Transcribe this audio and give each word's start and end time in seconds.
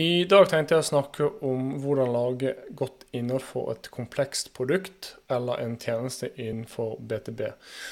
I 0.00 0.24
dag 0.24 0.46
tenkte 0.48 0.76
jeg 0.76 0.84
å 0.84 0.86
snakke 0.86 1.26
om 1.44 1.72
hvordan 1.82 2.12
lage 2.14 2.52
godt 2.78 3.02
innhold 3.16 3.42
for 3.44 3.72
et 3.72 3.88
komplekst 3.92 4.52
produkt 4.56 5.10
eller 5.32 5.60
en 5.60 5.74
tjeneste 5.82 6.30
innenfor 6.36 6.94
BTB. 7.10 7.42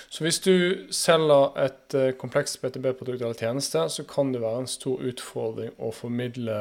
Så 0.08 0.24
hvis 0.24 0.38
du 0.44 0.54
selger 0.94 1.58
et 1.66 1.96
eh, 1.98 2.14
komplekst 2.16 2.62
BTB-produkt 2.62 3.21
eller 3.21 3.36
tjeneste, 3.36 3.82
så 3.92 4.04
kan 4.08 4.30
det 4.32 4.40
være 4.44 4.62
en 4.62 4.71
stor 4.71 5.02
utfordring 5.10 5.74
å 5.76 5.90
formidle 5.92 6.60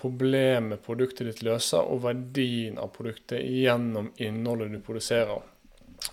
problemet 0.00 0.82
produktet 0.82 1.28
ditt 1.28 1.44
løser, 1.46 1.84
og 1.84 2.02
verdien 2.08 2.80
av 2.80 2.90
produktet 2.96 3.44
gjennom 3.44 4.08
innholdet 4.24 4.72
du 4.72 4.80
produserer. 4.82 5.44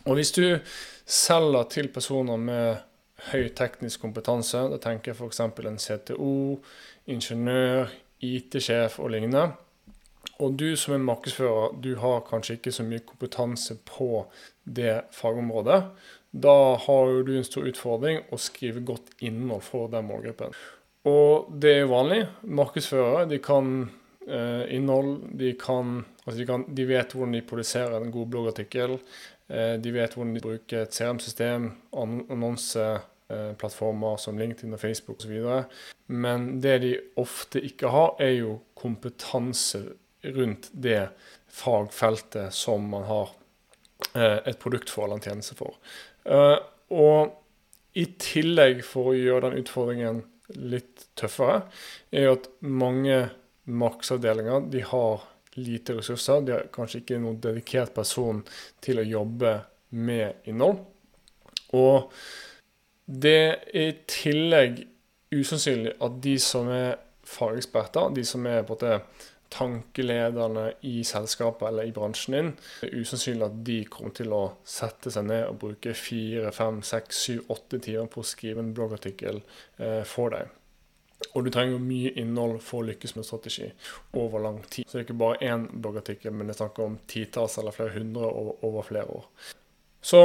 Og 0.04 0.20
hvis 0.20 0.36
du 0.36 0.60
selger 1.10 1.72
til 1.74 1.90
personer 1.96 2.38
med 2.38 2.84
høy 3.32 3.50
teknisk 3.56 4.04
kompetanse, 4.04 4.62
da 4.70 4.78
tenker 4.84 5.14
jeg 5.14 5.18
f.eks. 5.18 5.42
en 5.42 5.82
CTO, 5.82 6.36
ingeniør, 7.10 7.90
IT-sjef 8.26 9.00
og 9.00 9.14
lignende. 9.14 9.50
Og 10.40 10.56
du 10.60 10.72
som 10.80 10.96
er 10.96 11.04
markedsfører, 11.04 11.76
du 11.84 11.94
har 12.00 12.24
kanskje 12.28 12.58
ikke 12.60 12.74
så 12.76 12.86
mye 12.88 13.04
kompetanse 13.04 13.76
på 13.88 14.26
det 14.64 15.02
fagområdet. 15.16 15.82
Da 16.32 16.58
har 16.86 17.14
du 17.26 17.34
en 17.36 17.48
stor 17.48 17.68
utfordring 17.68 18.22
å 18.32 18.40
skrive 18.40 18.84
godt 18.86 19.16
innhold 19.26 19.66
for 19.66 19.90
den 19.92 20.08
målgruppen. 20.08 20.54
Og 21.10 21.50
det 21.60 21.74
er 21.74 21.82
jo 21.84 21.94
vanlig. 21.94 22.22
Markedsførere 22.60 23.26
de 23.32 23.40
kan 23.44 23.74
eh, 24.28 24.64
innhold. 24.76 25.18
De, 25.40 25.54
kan, 25.60 26.04
altså 26.24 26.38
de, 26.38 26.48
kan, 26.48 26.66
de, 26.68 26.88
vet 26.88 27.16
hvordan 27.16 27.36
de 27.36 27.46
produserer 27.50 27.98
en 28.00 28.14
god 28.14 28.32
bloggartikkel. 28.36 28.98
Eh, 29.50 29.76
de 29.82 29.96
vet 29.96 30.16
hvordan 30.16 30.36
de 30.38 30.44
bruker 30.44 30.84
et 30.84 30.96
CRM-system, 30.96 31.72
annonse 31.96 32.92
plattformer 33.60 34.18
som 34.22 34.40
LinkedIn 34.40 34.74
og 34.74 34.82
Facebook 34.82 35.22
osv. 35.22 35.66
Men 36.10 36.48
det 36.64 36.78
de 36.84 36.94
ofte 37.22 37.62
ikke 37.62 37.92
har, 37.94 38.16
er 38.22 38.34
jo 38.40 38.56
kompetanse 38.80 39.84
rundt 40.36 40.70
det 40.74 41.10
fagfeltet 41.50 42.54
som 42.54 42.88
man 42.90 43.06
har 43.10 43.30
eh, 44.16 44.40
et 44.50 44.60
produkt 44.60 44.90
for 44.90 45.06
eller 45.06 45.20
en 45.20 45.28
tjeneste 45.30 45.58
for. 45.60 45.78
Eh, 46.26 46.58
og 46.90 47.36
i 48.00 48.06
tillegg, 48.22 48.84
for 48.86 49.12
å 49.12 49.18
gjøre 49.18 49.50
den 49.50 49.64
utfordringen 49.64 50.22
litt 50.58 51.08
tøffere, 51.20 51.64
er 52.14 52.28
jo 52.28 52.36
at 52.38 52.50
mange 52.66 53.20
markedsavdelinger 53.70 54.70
de 54.74 54.84
har 54.90 55.26
lite 55.60 55.98
ressurser. 55.98 56.46
De 56.46 56.56
har 56.56 56.70
kanskje 56.74 57.04
ikke 57.04 57.20
noen 57.22 57.40
dedikert 57.44 57.94
person 57.96 58.42
til 58.84 59.02
å 59.02 59.08
jobbe 59.08 59.56
med 59.98 60.50
innhold. 60.50 60.82
Og 61.78 62.10
det 63.10 63.38
er 63.40 63.58
i 63.74 63.92
tillegg 64.10 64.84
usannsynlig 65.34 65.96
at 66.02 66.22
de 66.24 66.36
som 66.42 66.70
er 66.74 67.00
fageksperter, 67.30 68.14
de 68.14 68.26
som 68.26 68.46
er 68.50 68.64
på 68.66 68.78
en 68.78 68.78
måte 68.78 69.28
tankelederne 69.50 70.68
i 70.86 71.00
selskapet 71.04 71.68
eller 71.68 71.90
i 71.90 71.94
bransjen 71.94 72.36
din, 72.36 72.52
det 72.82 72.92
er 72.92 73.02
usannsynlig 73.02 73.48
at 73.48 73.58
de 73.66 73.80
kommer 73.90 74.14
til 74.18 74.34
å 74.36 74.44
sette 74.68 75.10
seg 75.14 75.26
ned 75.26 75.48
og 75.48 75.58
bruke 75.64 75.96
fire, 75.98 76.52
fem, 76.54 76.84
seks, 76.86 77.24
syv, 77.26 77.44
åtte 77.56 77.82
timer 77.82 78.10
på 78.14 78.22
å 78.22 78.30
skrive 78.30 78.62
en 78.62 78.74
bloggartikkel 78.78 79.42
eh, 79.42 80.04
for 80.06 80.36
deg. 80.36 80.54
Og 81.34 81.44
du 81.44 81.50
trenger 81.52 81.82
mye 81.84 82.14
innhold 82.22 82.62
for 82.64 82.84
å 82.84 82.88
lykkes 82.92 83.18
med 83.18 83.28
strategi 83.28 83.68
over 84.22 84.46
lang 84.46 84.62
tid. 84.70 84.86
Så 84.88 84.96
det 84.96 85.02
er 85.02 85.08
ikke 85.10 85.20
bare 85.20 85.50
én 85.50 85.66
bloggartikkel, 85.74 86.32
men 86.32 86.48
det 86.48 86.56
er 86.56 86.62
snakk 86.62 86.80
om 86.86 86.96
titalls 87.12 87.58
eller 87.60 87.76
flere 87.76 87.98
hundre 87.98 88.30
over, 88.30 88.62
over 88.70 88.88
flere 88.88 89.18
år. 89.18 89.28
Så 90.00 90.22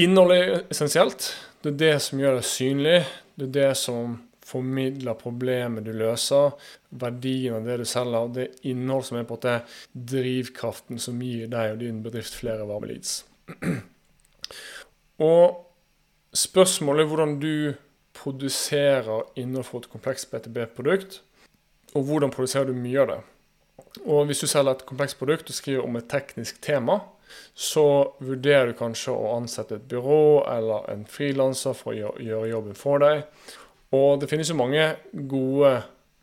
innhold 0.00 0.32
er 0.34 0.54
essensielt. 0.72 1.32
Det 1.62 1.74
er 1.74 1.80
det 1.80 1.96
som 2.04 2.20
gjør 2.20 2.38
det 2.38 2.46
synlig. 2.48 3.00
Det 3.34 3.48
er 3.48 3.54
det 3.56 3.72
som 3.80 4.18
formidler 4.44 5.16
problemet 5.16 5.86
du 5.86 5.92
løser, 5.96 6.52
verdien 7.00 7.56
av 7.56 7.68
det 7.68 7.78
du 7.80 7.86
selger. 7.88 8.32
Det 8.34 8.44
er 8.44 8.70
innhold 8.74 9.06
som 9.08 9.18
er 9.18 9.28
på 9.28 9.38
en 9.40 9.64
drivkraften 10.12 11.00
som 11.00 11.22
gir 11.24 11.48
deg 11.52 11.74
og 11.74 11.80
din 11.80 12.02
bedrift 12.04 12.36
flere 12.36 12.66
varme 12.68 12.90
leads. 12.92 13.22
Og 15.24 15.60
spørsmålet 16.34 17.04
er 17.04 17.08
hvordan 17.08 17.34
du 17.38 17.54
produserer 18.18 19.28
innhold 19.38 19.68
for 19.68 19.84
et 19.84 19.90
komplekst 19.92 20.30
BTB-produkt, 20.32 21.20
og 21.94 22.08
hvordan 22.08 22.32
produserer 22.34 22.66
du 22.66 22.74
mye 22.74 22.98
av 23.04 23.10
det. 23.12 23.20
Og 24.02 24.26
hvis 24.26 24.42
du 24.42 24.48
selger 24.50 24.74
et 24.74 24.86
komplekst 24.88 25.20
produkt 25.20 25.50
og 25.50 25.56
skriver 25.56 25.86
om 25.86 25.96
et 25.98 26.08
teknisk 26.10 26.58
tema, 26.62 26.98
så 27.54 27.86
vurderer 28.24 28.72
du 28.72 28.78
kanskje 28.78 29.14
å 29.14 29.34
ansette 29.36 29.78
et 29.78 29.88
byrå 29.90 30.44
eller 30.50 30.88
en 30.92 31.04
frilanser 31.08 31.76
for 31.78 31.94
å 31.94 32.14
gjøre 32.20 32.50
jobben 32.50 32.78
for 32.78 33.02
deg. 33.04 33.24
Og 33.94 34.20
det 34.20 34.28
finnes 34.30 34.50
jo 34.50 34.58
mange 34.58 34.88
gode 35.12 35.76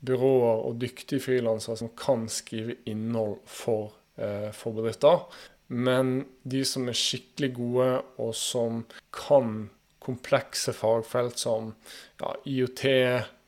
byråer 0.05 0.66
og 0.66 0.79
dyktige 0.81 1.23
frilansere 1.23 1.77
som 1.79 1.91
kan 1.97 2.27
skrive 2.31 2.79
innhold 2.89 3.39
for, 3.45 3.94
eh, 4.17 4.51
for, 4.51 4.73
bedrifter. 4.73 5.25
Men 5.67 6.25
de 6.44 6.66
som 6.66 6.88
er 6.89 6.97
skikkelig 6.97 7.53
gode, 7.55 8.03
og 8.17 8.35
som 8.35 8.85
kan 9.11 9.69
komplekse 10.00 10.73
fagfelt 10.73 11.38
som 11.39 11.75
ja, 12.19 12.33
IOT, 12.45 12.83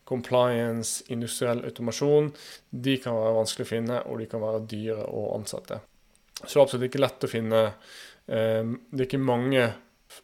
compliance, 0.06 1.04
industriell 1.10 1.64
automasjon, 1.66 2.32
de 2.70 2.98
kan 3.02 3.18
være 3.18 3.36
vanskelig 3.40 3.66
å 3.66 3.72
finne, 3.72 4.02
og 4.08 4.20
de 4.20 4.30
kan 4.30 4.44
være 4.44 4.66
dyre 4.70 5.08
å 5.10 5.34
ansette. 5.36 5.82
Så 6.42 6.48
det 6.48 6.60
er 6.60 6.64
absolutt 6.66 6.90
ikke 6.90 7.04
lett 7.04 7.26
å 7.26 7.30
finne 7.32 7.62
eh, 8.28 8.64
Det 8.64 9.00
er 9.00 9.08
ikke 9.08 9.22
mange 9.22 9.68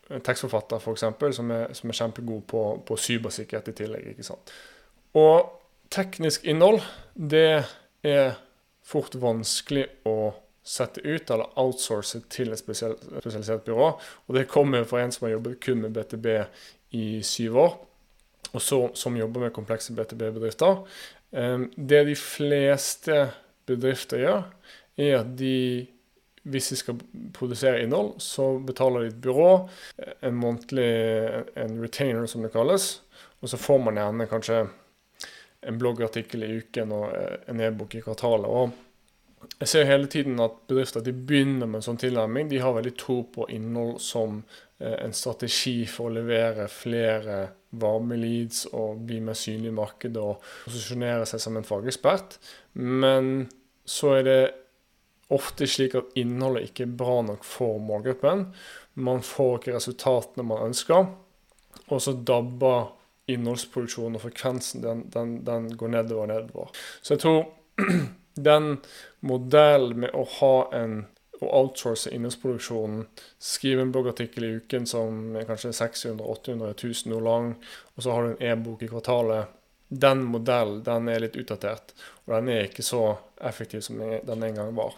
tekstforfattere 0.10 0.82
for 0.84 0.98
eksempel, 0.98 1.34
som 1.34 1.50
er, 1.54 1.72
som 1.78 1.90
er 1.90 1.98
kjempegode 1.98 2.46
på, 2.50 2.64
på 2.86 2.98
cybersikkerhet 3.00 3.72
i 3.72 3.78
tillegg. 3.80 4.12
ikke 4.12 4.28
sant? 4.28 4.52
Og 5.18 5.50
teknisk 5.94 6.46
innhold, 6.50 6.84
det 7.14 7.64
er 8.06 8.38
fort 8.86 9.18
vanskelig 9.18 9.88
å 10.10 10.32
sette 10.70 11.02
ut 11.02 11.32
eller 11.34 11.50
outsource 11.60 12.22
til 12.30 12.54
et 12.54 12.62
spesialisert 12.62 13.66
byrå. 13.66 13.92
Og 14.28 14.38
det 14.38 14.50
kommer 14.52 14.86
fra 14.90 15.02
en 15.04 15.14
som 15.14 15.26
har 15.26 15.38
jobbet 15.38 15.60
kun 15.64 15.82
med 15.82 15.96
BTB 15.98 16.28
i 17.00 17.06
syv 17.26 17.58
år, 17.64 17.78
og 18.50 18.62
så, 18.66 18.80
som 18.98 19.18
jobber 19.18 19.46
med 19.46 19.54
komplekse 19.54 19.94
BTB-bedrifter. 19.98 20.84
Eh, 21.34 21.66
det 21.76 22.04
de 22.08 22.18
fleste 22.18 23.18
bedrifter 23.70 24.24
gjør, 24.24 24.46
er 25.00 25.20
at 25.22 25.34
de 25.38 25.88
hvis 26.48 26.70
de 26.72 26.78
skal 26.80 27.00
produsere 27.36 27.82
innhold, 27.84 28.16
så 28.24 28.52
betaler 28.64 29.06
de 29.06 29.14
et 29.14 29.22
byrå, 29.24 29.54
en 30.26 30.38
månedlig 30.40 30.90
en 31.60 31.80
retainer, 31.84 32.28
som 32.32 32.46
det 32.46 32.54
kalles. 32.54 33.02
Og 33.40 33.52
så 33.52 33.60
får 33.60 33.82
man 33.84 34.00
gjerne 34.00 34.30
kanskje 34.30 34.62
en 35.68 35.80
bloggartikkel 35.80 36.46
i 36.46 36.54
uken 36.62 36.94
og 36.96 37.10
en 37.52 37.64
e-bok 37.64 37.98
i 38.00 38.04
kvartalet. 38.04 38.48
Og 38.48 39.50
jeg 39.60 39.72
ser 39.72 39.88
hele 39.88 40.08
tiden 40.12 40.40
at 40.44 40.56
bedrifter 40.68 41.04
de 41.04 41.14
begynner 41.16 41.68
med 41.68 41.82
en 41.82 41.88
sånn 41.90 42.00
tilnærming. 42.00 42.50
De 42.52 42.62
har 42.64 42.76
veldig 42.76 42.96
tro 43.00 43.22
på 43.34 43.48
innhold 43.56 44.00
som 44.04 44.42
eh, 44.80 44.96
en 45.04 45.16
strategi 45.16 45.84
for 45.88 46.10
å 46.10 46.16
levere 46.20 46.68
flere 46.72 47.42
varme 47.80 48.18
leads 48.20 48.66
og 48.74 49.04
bli 49.08 49.20
mer 49.24 49.38
synlig 49.38 49.72
i 49.72 49.78
markedet 49.78 50.22
og 50.22 50.44
posisjonere 50.66 51.28
seg 51.30 51.44
som 51.44 51.60
en 51.60 51.68
fagekspert. 51.68 52.40
Men 52.80 53.50
så 53.90 54.16
er 54.20 54.28
det 54.28 54.42
ofte 55.30 55.68
slik 55.70 55.96
at 55.98 56.16
innholdet 56.20 56.70
ikke 56.70 56.86
er 56.88 56.96
bra 57.02 57.20
nok 57.26 57.44
for 57.46 57.82
målgruppen. 57.84 58.48
Man 59.00 59.22
får 59.26 59.60
ikke 59.60 59.76
resultatene 59.78 60.48
man 60.48 60.72
ønsker, 60.72 61.12
og 61.90 62.02
så 62.02 62.14
dabber 62.14 62.90
innholdsproduksjonen 63.30 64.18
og 64.18 64.26
frekvensen 64.26 64.82
den, 64.82 65.06
den, 65.14 65.38
den 65.46 65.70
går 65.78 65.94
nedover 65.94 66.26
og 66.26 66.32
nedover. 66.34 66.82
Så 67.02 67.16
jeg 67.16 67.24
tror 67.26 67.46
den 68.50 68.76
modellen 69.26 70.06
med 70.06 70.18
å 70.18 70.26
ha 70.40 70.54
en 70.82 71.02
å 71.40 71.50
outsource 71.56 72.12
innholdsproduksjonen, 72.12 73.06
skrive 73.40 73.86
en 73.86 73.94
bloggartikkel 73.96 74.44
i 74.44 74.52
uken 74.60 74.88
som 74.90 75.38
er 75.40 75.48
kanskje 75.48 75.72
600 75.78 76.26
800 76.26 76.74
1000 76.76 77.16
ord 77.16 77.24
lang, 77.24 77.54
og 77.96 78.04
så 78.04 78.16
har 78.16 78.26
du 78.26 78.32
en 78.34 78.48
e-bok 78.52 78.84
i 78.84 78.90
kvartalet. 78.92 79.56
Den 79.88 80.26
modellen 80.28 80.84
den 80.86 81.08
er 81.10 81.24
litt 81.24 81.38
utdatert, 81.40 81.96
og 82.26 82.36
den 82.36 82.52
er 82.54 82.68
ikke 82.68 82.86
så 82.86 83.04
effektiv 83.40 83.86
som 83.86 84.02
den 84.02 84.44
en 84.50 84.60
gang 84.60 84.76
var. 84.76 84.98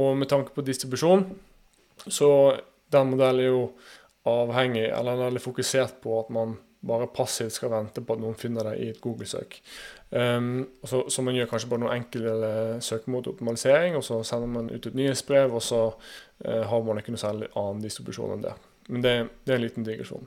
Og 0.00 0.16
med 0.16 0.30
tanke 0.30 0.54
på 0.54 0.64
distribusjon, 0.64 1.26
så 2.06 2.28
den 2.92 3.10
modellen 3.12 3.42
er 3.42 3.50
jo 3.50 3.64
avhengig, 4.28 4.86
eller 4.88 5.16
den 5.16 5.24
er 5.24 5.30
veldig 5.30 5.42
fokusert 5.42 5.98
på 6.02 6.20
at 6.20 6.30
man 6.32 6.56
bare 6.82 7.06
passivt 7.14 7.54
skal 7.54 7.70
vente 7.70 8.02
på 8.02 8.16
at 8.16 8.22
noen 8.22 8.38
finner 8.38 8.66
det 8.66 8.74
i 8.82 8.88
et 8.90 9.00
Google-søk. 9.02 9.58
Um, 10.10 10.64
så, 10.84 11.04
så, 11.08 11.22
man 11.22 11.36
gjør 11.36 11.48
kanskje 11.52 11.70
bare 11.70 11.84
noen 11.84 12.00
enkel 12.00 12.26
søkemotoroptimalisering, 12.82 13.96
og 13.98 14.04
så 14.06 14.18
sender 14.26 14.50
man 14.50 14.70
ut 14.72 14.88
et 14.88 14.98
nyhetsbrev, 14.98 15.54
og 15.54 15.62
så 15.62 15.84
uh, 15.92 16.62
har 16.68 16.86
man 16.86 16.98
ikke 16.98 17.14
noe 17.14 17.22
særlig 17.22 17.50
annen 17.54 17.84
distribusjon 17.84 18.34
enn 18.34 18.46
det. 18.46 18.56
Men 18.90 19.04
det, 19.04 19.14
det 19.46 19.54
er 19.54 19.60
en 19.60 19.66
liten 19.66 19.86
digresjon. 19.86 20.26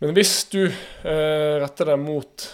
Men 0.00 0.14
hvis 0.16 0.34
du 0.52 0.62
uh, 0.68 1.56
retter 1.60 1.90
deg 1.90 2.00
mot 2.00 2.46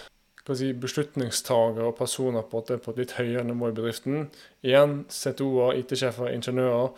si, 0.54 0.70
beslutningstagere 0.72 1.88
og 1.90 1.96
personer 1.98 2.44
på, 2.46 2.62
det, 2.68 2.78
på 2.84 2.92
et 2.92 3.00
litt 3.02 3.16
høyere 3.18 3.44
nivå 3.48 3.72
i 3.72 3.76
bedriften. 3.76 4.28
Igjen 4.62 5.00
CTO-er, 5.10 5.80
IT-sjefer, 5.80 6.30
ingeniører. 6.30 6.92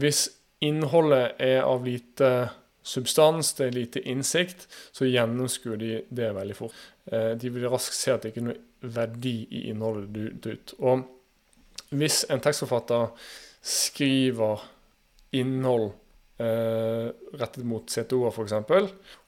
Hvis 0.00 0.24
innholdet 0.64 1.38
er 1.38 1.62
av 1.62 1.86
lite 1.86 2.32
substans, 2.82 3.52
det 3.58 3.66
er 3.68 3.76
lite 3.76 4.02
innsikt, 4.08 4.66
så 4.92 5.08
gjennomskuer 5.08 5.78
de 5.80 5.92
det 6.08 6.32
veldig 6.34 6.56
fort. 6.56 6.76
Eh, 7.12 7.32
de 7.38 7.52
vil 7.52 7.68
raskt 7.70 7.96
se 7.96 8.14
at 8.14 8.24
det 8.24 8.32
ikke 8.32 8.42
er 8.42 8.48
noe 8.50 8.92
verdi 8.96 9.36
i 9.50 9.66
innholdet 9.70 10.10
du 10.14 10.22
tar 10.42 10.56
ut. 10.56 10.74
Og 10.80 11.96
hvis 12.00 12.22
en 12.30 12.42
tekstforfatter 12.42 13.10
skriver 13.66 14.62
innhold 15.36 15.90
rettet 16.40 17.66
mot 17.68 17.90
CTO-er 17.90 18.32
f.eks., 18.32 18.54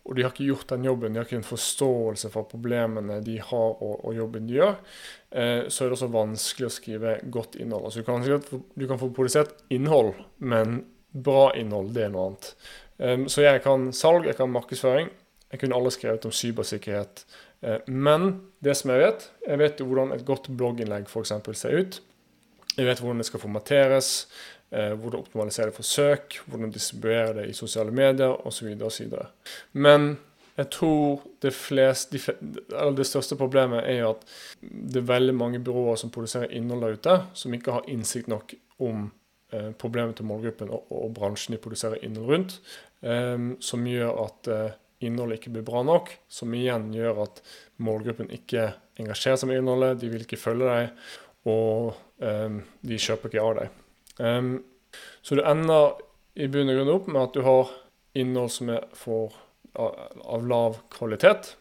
og 0.02 0.16
de 0.16 0.24
har 0.24 0.32
ikke 0.32 0.48
gjort 0.48 0.72
den 0.72 0.86
jobben, 0.88 1.12
de 1.14 1.20
har 1.20 1.28
ikke 1.28 1.38
en 1.38 1.46
forståelse 1.46 2.30
for 2.32 2.48
problemene 2.50 3.20
de 3.22 3.36
har 3.38 3.68
og, 3.84 4.00
og 4.02 4.16
jobben 4.16 4.48
de 4.48 4.56
gjør, 4.56 4.72
eh, 5.30 5.68
så 5.68 5.84
er 5.84 5.90
det 5.90 5.98
også 5.98 6.08
vanskelig 6.14 6.68
å 6.68 6.74
skrive 6.74 7.16
godt 7.34 7.58
innhold. 7.62 7.86
Altså, 7.86 8.02
du, 8.02 8.08
kan, 8.08 8.64
du 8.74 8.86
kan 8.90 9.00
få 9.00 9.12
produsert 9.14 9.54
innhold, 9.70 10.14
men 10.42 10.80
bra 11.12 11.52
innhold, 11.58 11.92
det 11.94 12.06
er 12.06 12.14
noe 12.14 12.30
annet. 12.30 12.54
Um, 13.02 13.26
så 13.30 13.44
jeg 13.44 13.62
kan 13.64 13.90
salg, 13.96 14.26
jeg 14.28 14.38
kan 14.38 14.52
markedsføring. 14.52 15.10
Jeg 15.52 15.60
kunne 15.60 15.76
alle 15.76 15.92
skrevet 15.92 16.24
om 16.28 16.34
cybersikkerhet. 16.34 17.24
Uh, 17.62 17.78
men 17.86 18.28
det 18.64 18.76
som 18.78 18.92
jeg 18.94 19.02
vet, 19.02 19.28
jeg 19.46 19.60
vet 19.60 19.82
jo 19.82 19.88
hvordan 19.90 20.14
et 20.16 20.24
godt 20.26 20.48
blogginnlegg 20.50 21.10
f.eks. 21.10 21.34
ser 21.58 21.78
ut. 21.78 22.00
Jeg 22.76 22.88
vet 22.88 23.02
hvordan 23.02 23.20
det 23.20 23.28
skal 23.28 23.42
formateres, 23.42 24.08
eh, 24.24 24.61
hvordan 24.72 25.20
optimalisere 25.20 25.68
det 25.68 25.76
for 25.76 25.84
søk, 25.84 26.38
hvordan 26.48 26.70
distribuere 26.72 27.34
det 27.36 27.42
i 27.50 27.56
sosiale 27.56 27.92
medier 27.92 28.32
osv. 28.48 28.70
osv. 28.80 29.16
Men 29.76 30.14
jeg 30.52 30.68
tror 30.74 31.22
det, 31.40 31.52
flest, 31.56 32.12
de, 32.12 32.20
det 32.96 33.06
største 33.08 33.38
problemet 33.40 33.86
er 33.88 34.02
jo 34.02 34.10
at 34.12 34.26
det 34.60 35.00
er 35.00 35.08
veldig 35.08 35.34
mange 35.36 35.60
byråer 35.64 35.96
som 36.00 36.12
produserer 36.12 36.52
innhold 36.52 36.84
der 36.84 36.98
ute, 36.98 37.16
som 37.38 37.56
ikke 37.56 37.78
har 37.78 37.88
innsikt 37.88 38.28
nok 38.28 38.52
om 38.84 39.06
eh, 39.52 39.70
problemet 39.80 40.18
til 40.18 40.28
målgruppen 40.28 40.72
og, 40.72 40.84
og, 40.92 41.08
bransjen 41.16 41.56
de 41.56 41.62
produserer 41.62 42.04
innhold 42.04 42.28
rundt, 42.34 42.58
eh, 43.00 43.48
som 43.64 43.88
gjør 43.88 44.24
at 44.26 44.52
eh, 44.52 44.78
innholdet 45.08 45.40
ikke 45.40 45.54
blir 45.56 45.66
bra 45.66 45.82
nok, 45.88 46.12
som 46.28 46.52
igjen 46.54 46.90
gjør 46.94 47.24
at 47.24 47.42
målgruppen 47.82 48.28
ikke 48.34 48.68
engasjerer 49.00 49.40
seg 49.40 49.50
med 49.50 49.62
innholdet, 49.62 50.02
de 50.02 50.12
vil 50.12 50.26
ikke 50.26 50.40
følge 50.40 50.68
deg, 50.68 51.06
og 51.48 51.96
um, 52.22 52.60
de 52.86 52.98
kjøper 53.02 53.32
ikke 53.32 53.42
av 53.42 53.56
deg. 53.58 53.81
Um, 54.18 54.58
så 55.22 55.38
du 55.38 55.44
ender 55.46 55.96
i 56.34 56.48
bunn 56.52 56.70
og 56.72 56.78
grunn 56.78 56.92
opp 56.92 57.08
med 57.08 57.22
at 57.22 57.34
du 57.36 57.42
har 57.46 57.72
innhold 58.18 58.52
som 58.52 58.70
er 58.74 58.86
for, 58.96 59.32
av, 59.72 59.96
av 60.36 60.46
lav 60.48 60.78
kvalitet. 60.92 61.54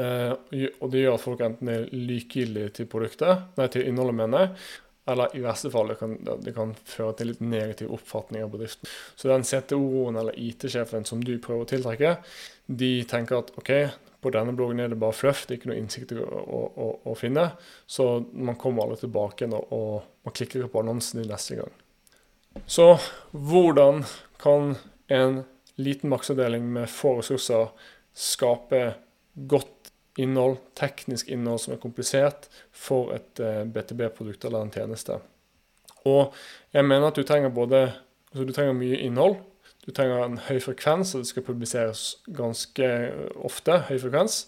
Uh, 0.00 0.32
og 0.80 0.90
det 0.92 1.04
gjør 1.04 1.18
at 1.18 1.24
folk 1.24 1.44
enten 1.44 1.72
er 1.72 1.86
likegyldige 1.92 2.74
til 2.80 2.90
produktet, 2.90 3.46
nei, 3.60 3.68
til 3.72 3.86
innholdet, 3.88 4.18
mener 4.22 4.44
jeg, 4.44 4.66
eller 5.06 5.36
i 5.38 5.42
verste 5.44 5.70
fall 5.70 5.92
det 5.92 5.98
kan, 6.00 6.16
det 6.42 6.52
kan 6.56 6.72
føre 6.88 7.14
til 7.18 7.30
litt 7.30 7.42
negativ 7.44 7.92
oppfatning 7.94 8.42
av 8.42 8.50
bedriften. 8.56 8.90
Så 9.14 9.30
den 9.30 9.46
CTO-en 9.46 10.18
eller 10.18 10.38
IT-sjefen 10.40 11.06
som 11.06 11.22
du 11.22 11.36
prøver 11.42 11.62
å 11.62 11.70
tiltrekke, 11.70 12.16
de 12.66 12.90
tenker 13.08 13.38
at 13.38 13.52
OK, 13.60 13.70
på 14.20 14.32
denne 14.34 14.54
bloggen 14.56 14.80
er 14.82 14.92
det 14.92 14.98
bare 15.00 15.16
fluff, 15.16 15.44
det 15.46 15.54
er 15.54 15.60
ikke 15.60 15.70
noe 15.70 15.80
innsikt 15.80 16.14
å, 16.16 16.22
å, 16.24 16.88
å, 17.06 17.14
finne. 17.18 17.48
Så 17.86 18.06
man 18.32 18.58
kommer 18.60 18.86
aldri 18.86 19.04
tilbake 19.04 19.44
igjen, 19.44 19.56
og, 19.58 19.72
og 19.72 20.26
man 20.26 20.36
klikker 20.36 20.62
ikke 20.62 20.74
på 20.74 20.82
annonsen 20.84 21.20
din 21.20 21.30
neste 21.30 21.58
gang. 21.60 21.74
Så 22.66 22.88
hvordan 23.32 24.04
kan 24.42 24.76
en 25.12 25.42
liten 25.76 26.10
maksavdeling 26.10 26.64
med 26.72 26.90
få 26.90 27.18
ressurser 27.20 27.68
skape 28.16 28.82
godt 29.34 29.92
innhold, 30.16 30.56
teknisk 30.78 31.28
innhold 31.28 31.60
som 31.60 31.76
er 31.76 31.82
komplisert, 31.82 32.48
for 32.72 33.12
et 33.16 33.42
eh, 33.44 33.64
BTB-produkt 33.68 34.48
eller 34.48 34.64
en 34.64 34.72
tjeneste? 34.72 35.20
Og 36.06 36.32
jeg 36.72 36.86
mener 36.86 37.10
at 37.10 37.18
du 37.18 37.26
trenger 37.26 37.52
både 37.52 37.82
altså 38.30 38.46
du 38.46 38.52
trenger 38.56 38.76
mye 38.78 38.98
innhold, 39.04 39.38
du 39.86 39.92
trenger 39.94 40.24
en 40.24 40.40
høy 40.48 40.58
frekvens, 40.62 41.14
og 41.14 41.22
det 41.22 41.30
skal 41.30 41.46
publiseres 41.46 42.06
ganske 42.34 42.88
ofte. 43.46 43.78
høy 43.86 44.00
frekvens. 44.02 44.40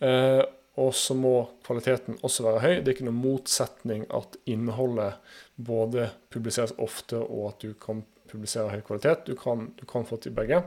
Eh, 0.00 0.40
og 0.78 0.94
så 0.94 1.14
må 1.18 1.34
kvaliteten 1.66 2.20
også 2.22 2.46
være 2.46 2.62
høy. 2.62 2.74
Det 2.80 2.88
er 2.88 2.96
ikke 2.96 3.08
noen 3.08 3.20
motsetning 3.20 4.06
at 4.14 4.38
innholdet 4.48 5.18
både 5.56 6.08
publiseres 6.32 6.72
ofte, 6.78 7.18
og 7.18 7.50
at 7.50 7.64
du 7.66 7.74
kan 7.82 8.04
publisere 8.30 8.70
høy 8.72 8.84
kvalitet. 8.86 9.26
Du 9.26 9.34
kan, 9.36 9.72
du 9.76 9.84
kan 9.90 10.06
få 10.06 10.20
til 10.22 10.36
begge. 10.36 10.62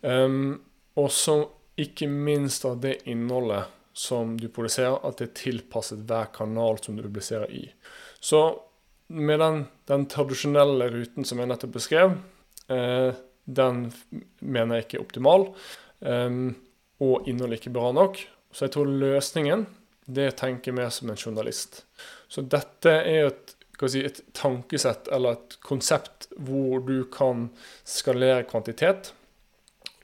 Um, 0.00 0.62
og 0.96 1.10
så 1.12 1.36
ikke 1.80 2.06
minst 2.06 2.64
av 2.68 2.78
det 2.82 3.00
innholdet 3.10 3.66
som 3.92 4.36
du 4.40 4.48
produserer, 4.48 5.00
at 5.04 5.18
det 5.18 5.28
er 5.28 5.38
tilpasset 5.40 6.04
hver 6.08 6.30
kanal 6.32 6.78
som 6.80 6.96
du 6.96 7.02
publiserer 7.02 7.50
i. 7.52 7.66
Så 8.22 8.44
med 9.12 9.42
den, 9.42 9.64
den 9.90 10.06
tradisjonelle 10.08 10.88
ruten 10.94 11.26
som 11.28 11.42
jeg 11.42 11.50
nettopp 11.50 11.74
beskrev, 11.74 12.14
den 12.68 13.80
mener 14.40 14.78
jeg 14.78 14.86
ikke 14.86 14.98
er 14.98 15.06
optimal, 15.06 15.46
ehm, 16.06 16.52
og 17.02 17.28
innholdet 17.28 17.60
ikke 17.60 17.74
bra 17.74 17.90
nok. 17.96 18.20
Så 18.52 18.66
jeg 18.66 18.74
tror 18.76 18.90
løsningen 18.90 19.66
det 20.06 20.36
tenker 20.40 20.74
mer 20.76 20.90
som 20.90 21.10
en 21.10 21.18
journalist. 21.18 21.84
Så 22.28 22.42
dette 22.42 22.90
er 22.90 23.30
et, 23.30 23.54
si, 23.88 24.02
et 24.04 24.20
tankesett 24.36 25.08
eller 25.14 25.38
et 25.38 25.58
konsept 25.64 26.28
hvor 26.36 26.82
du 26.86 27.04
kan 27.12 27.48
skalere 27.88 28.46
kvantitet 28.48 29.12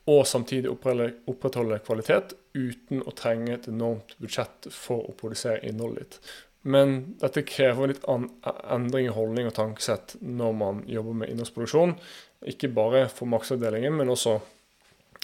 og 0.09 0.25
samtidig 0.27 0.71
opprettholde 0.73 1.81
kvalitet 1.85 2.33
uten 2.57 3.03
å 3.05 3.13
trenge 3.17 3.53
et 3.55 3.67
enormt 3.69 4.15
budsjett 4.23 4.71
for 4.73 5.05
å 5.11 5.17
produsere 5.19 5.61
innholdet 5.69 6.07
ditt. 6.07 6.31
Men 6.69 6.95
dette 7.21 7.45
krever 7.47 7.93
litt 7.93 8.07
endring 8.09 9.09
i 9.09 9.15
holdning 9.15 9.49
og 9.49 9.55
tankesett 9.57 10.17
når 10.21 10.57
man 10.59 10.81
jobber 10.91 11.21
med 11.21 11.31
innholdsproduksjon. 11.33 11.95
Ikke 12.47 12.71
bare 12.71 13.09
for 13.11 13.27
markedsavdelingen, 13.31 13.97
men 13.99 14.13
også 14.13 14.37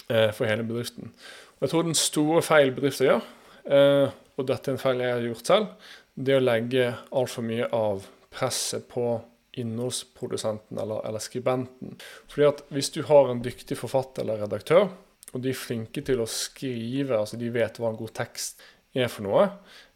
eh, 0.09 0.31
for 0.35 0.45
hele 0.49 0.65
bedriften. 0.67 1.13
Og 1.55 1.65
jeg 1.65 1.71
tror 1.71 1.85
den 1.87 1.95
store 1.95 2.41
feil 2.43 2.73
bedrifter 2.75 3.07
gjør, 3.07 3.29
eh, 3.71 4.09
og 4.35 4.49
dette 4.49 4.71
er 4.71 4.75
en 4.75 4.81
feil 4.81 5.03
jeg 5.03 5.13
har 5.13 5.23
gjort 5.29 5.51
selv, 5.51 5.93
det 6.15 6.35
å 6.35 6.43
legge 6.43 6.89
altfor 7.15 7.45
mye 7.47 7.69
av 7.75 8.03
presset 8.35 8.87
på 8.91 9.07
innholdsprodusenten 9.55 10.79
eller, 10.81 11.01
eller, 11.07 11.23
skribenten. 11.23 11.95
Fordi 12.27 12.47
at 12.49 12.63
Hvis 12.69 12.91
du 12.91 13.01
har 13.07 13.31
en 13.31 13.43
dyktig 13.43 13.77
forfatter 13.79 14.23
eller 14.23 14.43
redaktør, 14.43 14.89
og 15.33 15.43
de 15.43 15.51
er 15.51 15.59
flinke 15.59 16.03
til 16.05 16.21
å 16.23 16.29
skrive, 16.29 17.17
altså 17.17 17.39
de 17.39 17.51
vet 17.51 17.79
hva 17.79 17.91
en 17.91 17.99
god 17.99 18.13
tekst 18.15 18.63
er 18.95 19.07
for 19.11 19.27
noe, 19.27 19.47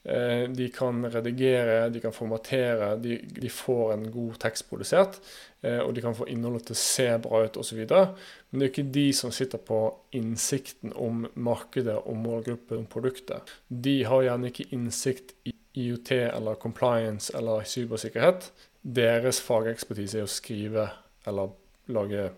de 0.04 0.70
kan 0.74 1.04
redigere, 1.12 1.90
de 1.92 2.00
kan 2.00 2.14
formatere, 2.16 2.94
de, 3.04 3.18
de, 3.36 3.50
får 3.52 3.94
en 3.94 4.06
god 4.14 4.38
tekst 4.42 4.70
produsert. 4.70 5.20
Eh, 5.62 5.80
og 5.80 5.94
de 5.96 6.02
kan 6.02 6.16
få 6.16 6.28
innholdet 6.32 6.70
til 6.70 6.78
å 6.78 6.80
se 6.80 7.08
bra 7.24 7.44
ut 7.44 7.60
osv. 7.60 7.82
Men 7.84 8.62
det 8.62 8.66
er 8.66 8.72
ikke 8.72 8.96
de 8.96 9.06
som 9.16 9.34
sitter 9.36 9.60
på 9.60 9.82
innsikten 10.16 10.94
om 10.96 11.26
markedet 11.36 11.98
og 12.00 12.20
målgruppen 12.20 12.84
om 12.84 12.90
produktet. 12.90 13.52
De 13.68 14.00
har 14.08 14.24
gjerne 14.28 14.52
ikke 14.54 14.70
innsikt 14.76 15.36
i 15.50 15.56
IOT 15.80 16.14
eller 16.22 16.60
compliance 16.60 17.36
eller 17.38 17.68
cybersikkerhet. 17.68 18.52
Deres 18.82 19.42
fagekspertise 19.44 20.22
er 20.22 20.28
å 20.28 20.32
skrive 20.32 20.88
eller 21.28 21.52
lage, 21.92 22.30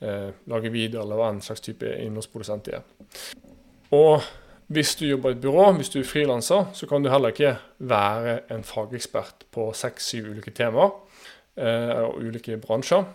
eh, 0.00 0.30
lage 0.46 0.70
video 0.70 1.02
eller 1.02 1.18
hva 1.18 1.32
en 1.32 1.42
slags 1.42 1.64
type 1.64 1.88
innholdsprodusent 1.98 2.68
de 2.68 2.78
er. 2.78 2.86
Og 3.96 4.22
hvis 4.68 4.94
du 5.00 5.06
jobber 5.06 5.32
i 5.32 5.36
et 5.36 5.40
byrå, 5.40 5.70
hvis 5.78 5.88
du 5.88 6.00
er 6.02 6.08
frilanser, 6.08 6.66
så 6.76 6.86
kan 6.86 7.02
du 7.04 7.08
heller 7.08 7.32
ikke 7.32 7.54
være 7.78 8.40
en 8.52 8.64
fagekspert 8.68 9.46
på 9.54 9.70
seks-syv 9.72 10.28
ulike 10.34 10.52
temaer 10.52 10.92
eh, 11.56 12.02
og 12.04 12.18
ulike 12.20 12.58
bransjer. 12.60 13.06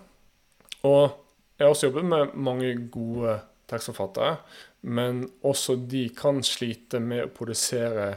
Og 0.90 1.02
jeg 1.60 1.66
har 1.68 1.70
også 1.70 1.88
jobbet 1.92 2.10
med 2.10 2.34
mange 2.34 2.74
gode 2.92 3.38
tekstforfattere, 3.70 4.36
men 4.82 5.28
også 5.44 5.78
de 5.90 6.08
kan 6.18 6.42
slite 6.44 7.00
med 7.00 7.28
å 7.28 7.32
produsere 7.38 8.10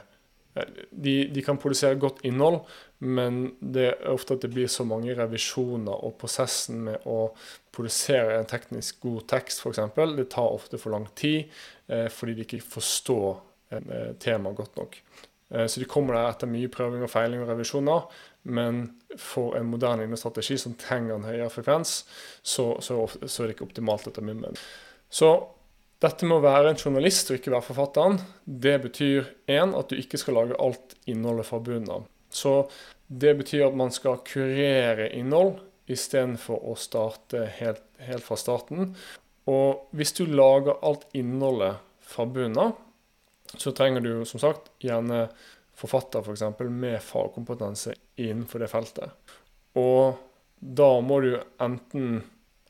eh, 0.57 0.73
de, 0.90 1.28
de, 1.28 1.45
kan 1.45 1.61
produsere 1.61 2.00
godt 2.00 2.25
innhold, 2.25 2.62
men 3.05 3.50
det 3.61 3.90
er 3.90 4.14
ofte 4.14 4.38
at 4.38 4.47
det 4.47 4.55
blir 4.55 4.73
så 4.73 4.88
mange 4.88 5.12
revisjoner, 5.14 5.93
og 5.93 6.16
prosessen 6.23 6.87
med 6.88 7.05
å 7.05 7.28
produsere 7.76 8.38
en 8.38 8.49
teknisk 8.49 9.02
god 9.05 9.26
tekst, 9.28 9.61
f.eks., 9.61 9.93
det 10.16 10.31
tar 10.33 10.49
ofte 10.57 10.81
for 10.81 10.97
lang 10.97 11.05
tid. 11.21 11.52
Eh, 11.88 12.09
fordi 12.11 12.35
de 12.35 12.47
ikke 12.47 12.62
forstår 12.66 13.40
eh, 13.73 14.12
temaet 14.23 14.59
godt 14.59 14.78
nok. 14.78 14.97
Eh, 15.55 15.66
så 15.66 15.81
de 15.81 15.88
kommer 15.90 16.16
der 16.16 16.31
etter 16.33 16.50
mye 16.50 16.71
prøving 16.73 17.05
og 17.07 17.12
feiling 17.12 17.45
og 17.45 17.50
revisjoner, 17.52 18.09
men 18.50 18.87
for 19.19 19.57
en 19.59 19.69
moderne 19.71 20.07
innestrategi 20.07 20.59
som 20.59 20.75
trenger 20.78 21.16
en 21.16 21.28
høyere 21.28 21.50
frekvens, 21.52 22.00
så, 22.43 22.73
så, 22.83 23.05
så, 23.23 23.43
er 23.43 23.47
det 23.47 23.57
ikke 23.57 23.69
optimalt 23.69 24.09
etter 24.11 24.26
min 24.26 24.40
mening. 24.43 24.59
Så 25.11 25.31
dette 26.02 26.26
med 26.28 26.40
å 26.40 26.45
være 26.45 26.75
en 26.75 26.81
journalist 26.81 27.31
og 27.31 27.38
ikke 27.38 27.55
være 27.55 27.69
forfatteren, 27.71 28.19
det 28.45 28.76
betyr 28.83 29.31
én 29.50 29.73
at 29.78 29.90
du 29.90 29.97
ikke 30.00 30.21
skal 30.21 30.37
lage 30.40 30.59
alt 30.61 30.99
innholdet 31.09 31.49
fra 31.49 31.62
bunnen 31.62 31.93
av. 31.95 32.11
Så 32.28 32.66
det 33.07 33.37
betyr 33.38 33.69
at 33.69 33.78
man 33.78 33.95
skal 33.95 34.21
kurere 34.26 35.09
innhold 35.14 35.61
istedenfor 35.88 36.66
å 36.66 36.75
starte 36.78 37.47
helt, 37.61 37.85
helt 38.02 38.26
fra 38.26 38.37
starten. 38.38 38.90
Og 39.50 39.90
hvis 39.94 40.14
du 40.16 40.24
lager 40.26 40.78
alt 40.86 41.06
innholdet 41.14 41.82
fra 42.06 42.26
bunnen 42.26 42.58
av, 42.58 42.72
så 43.54 43.72
trenger 43.72 44.02
du 44.02 44.24
som 44.26 44.42
sagt 44.42 44.72
gjerne 44.82 45.26
forfatter 45.76 46.24
f.eks. 46.24 46.44
For 46.58 46.72
med 46.72 47.02
fagkompetanse 47.04 47.94
innenfor 48.18 48.64
det 48.64 48.70
feltet. 48.72 49.34
Og 49.78 50.16
da 50.58 50.88
må 51.04 51.20
du 51.22 51.34
enten 51.62 52.22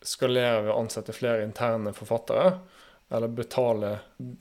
skalere 0.06 0.66
ved 0.66 0.73
å 0.75 0.80
ansette 0.83 1.14
flere 1.16 1.47
interne 1.47 1.95
forfattere, 1.97 2.59
eller 3.09 3.30
betale 3.30 3.92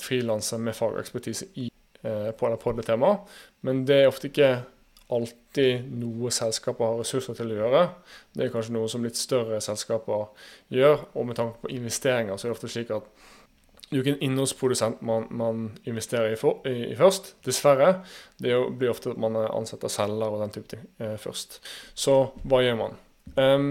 frilansere 0.01 0.61
med 0.65 0.75
fagekspertise 0.75 1.47
i 1.61 1.69
eh, 2.01 2.31
på, 2.37 2.49
på 2.57 2.73
det 2.77 2.87
temaet. 2.87 3.35
Men 3.65 3.83
det 3.85 4.01
er 4.01 4.09
ofte 4.09 4.31
ikke 4.31 4.49
alltid 5.13 5.85
noe 5.93 6.31
selskaper 6.33 6.87
har 6.87 6.99
ressurser 7.01 7.37
til 7.37 7.53
å 7.53 7.59
gjøre. 7.59 7.83
Det 8.33 8.45
er 8.45 8.53
kanskje 8.53 8.73
noe 8.73 8.89
som 8.89 9.05
litt 9.05 9.19
større 9.19 9.59
selskaper 9.61 10.27
gjør. 10.73 11.05
Og 11.13 11.27
med 11.29 11.37
tanke 11.37 11.61
på 11.61 11.73
investeringer 11.75 12.37
så 12.37 12.47
er 12.47 12.53
det 12.53 12.57
ofte 12.57 12.71
slik 12.73 12.93
at 12.95 13.09
det 13.85 13.93
er 13.93 13.99
jo 13.99 14.01
ikke 14.01 14.13
en 14.15 14.23
innholdsprodusent 14.25 15.01
man, 15.05 15.27
man 15.29 15.65
investerer 15.85 16.33
i, 16.33 16.37
for, 16.41 16.63
i, 16.65 16.87
i, 16.89 16.95
først, 16.97 17.35
dessverre. 17.45 17.99
Det 18.41 18.55
blir 18.79 18.89
ofte 18.89 19.11
at 19.13 19.19
man 19.21 19.37
ansetter 19.45 19.93
selger 19.93 20.25
og 20.25 20.41
den 20.41 20.55
type 20.55 20.71
ting 20.71 20.87
eh, 20.97 21.13
først. 21.21 21.59
Så 21.93 22.15
hva 22.49 22.63
gjør 22.65 22.79
man? 22.79 22.97
Um, 23.37 23.69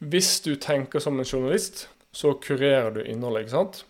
hvis 0.00 0.38
du 0.40 0.54
tenker 0.56 1.04
som 1.04 1.20
en 1.20 1.28
journalist, 1.28 1.84
så 2.16 2.32
kurerer 2.40 2.94
du 2.96 3.02
innholdet, 3.04 3.44
ikke 3.44 3.56
sant? 3.58 3.82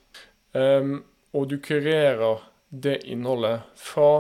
Um, 0.59 1.05
og 1.31 1.47
du 1.53 1.61
kurerer 1.63 2.43
det 2.69 2.99
innholdet 3.07 3.69
fra 3.79 4.11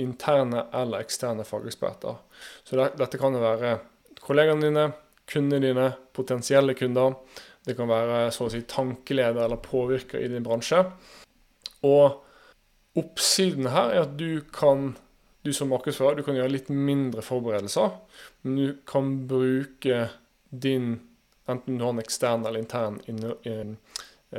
interne 0.00 0.66
eller 0.74 1.04
eksterne 1.04 1.46
fageksperter. 1.46 2.18
Så 2.64 2.78
det, 2.78 2.90
dette 2.98 3.20
kan 3.20 3.36
være 3.38 3.76
kollegaene 4.24 4.66
dine, 4.66 4.88
kundene 5.30 5.68
dine, 5.68 5.88
potensielle 6.16 6.74
kunder. 6.78 7.14
Det 7.64 7.76
kan 7.78 7.88
være 7.88 8.28
så 8.34 8.48
å 8.48 8.52
si 8.52 8.64
tankeleder 8.68 9.46
eller 9.46 9.62
påvirker 9.62 10.20
i 10.20 10.28
din 10.32 10.44
bransje. 10.44 10.82
Og 11.86 12.20
oppsiden 12.98 13.70
her 13.72 13.94
er 13.94 14.04
at 14.04 14.18
du 14.18 14.42
kan 14.54 14.92
du 15.44 15.52
som 15.52 15.68
markedsfører 15.68 16.16
du 16.16 16.24
kan 16.24 16.38
gjøre 16.38 16.54
litt 16.54 16.70
mindre 16.72 17.20
forberedelser, 17.24 17.90
men 18.44 18.56
du 18.56 18.78
kan 18.88 19.18
bruke 19.28 20.06
din 20.50 20.94
Enten 21.44 21.76
du 21.76 21.82
har 21.84 21.90
en 21.92 22.00
ekstern 22.00 22.46
eller 22.48 22.62
intern 22.62 22.94
Eh, 23.44 23.66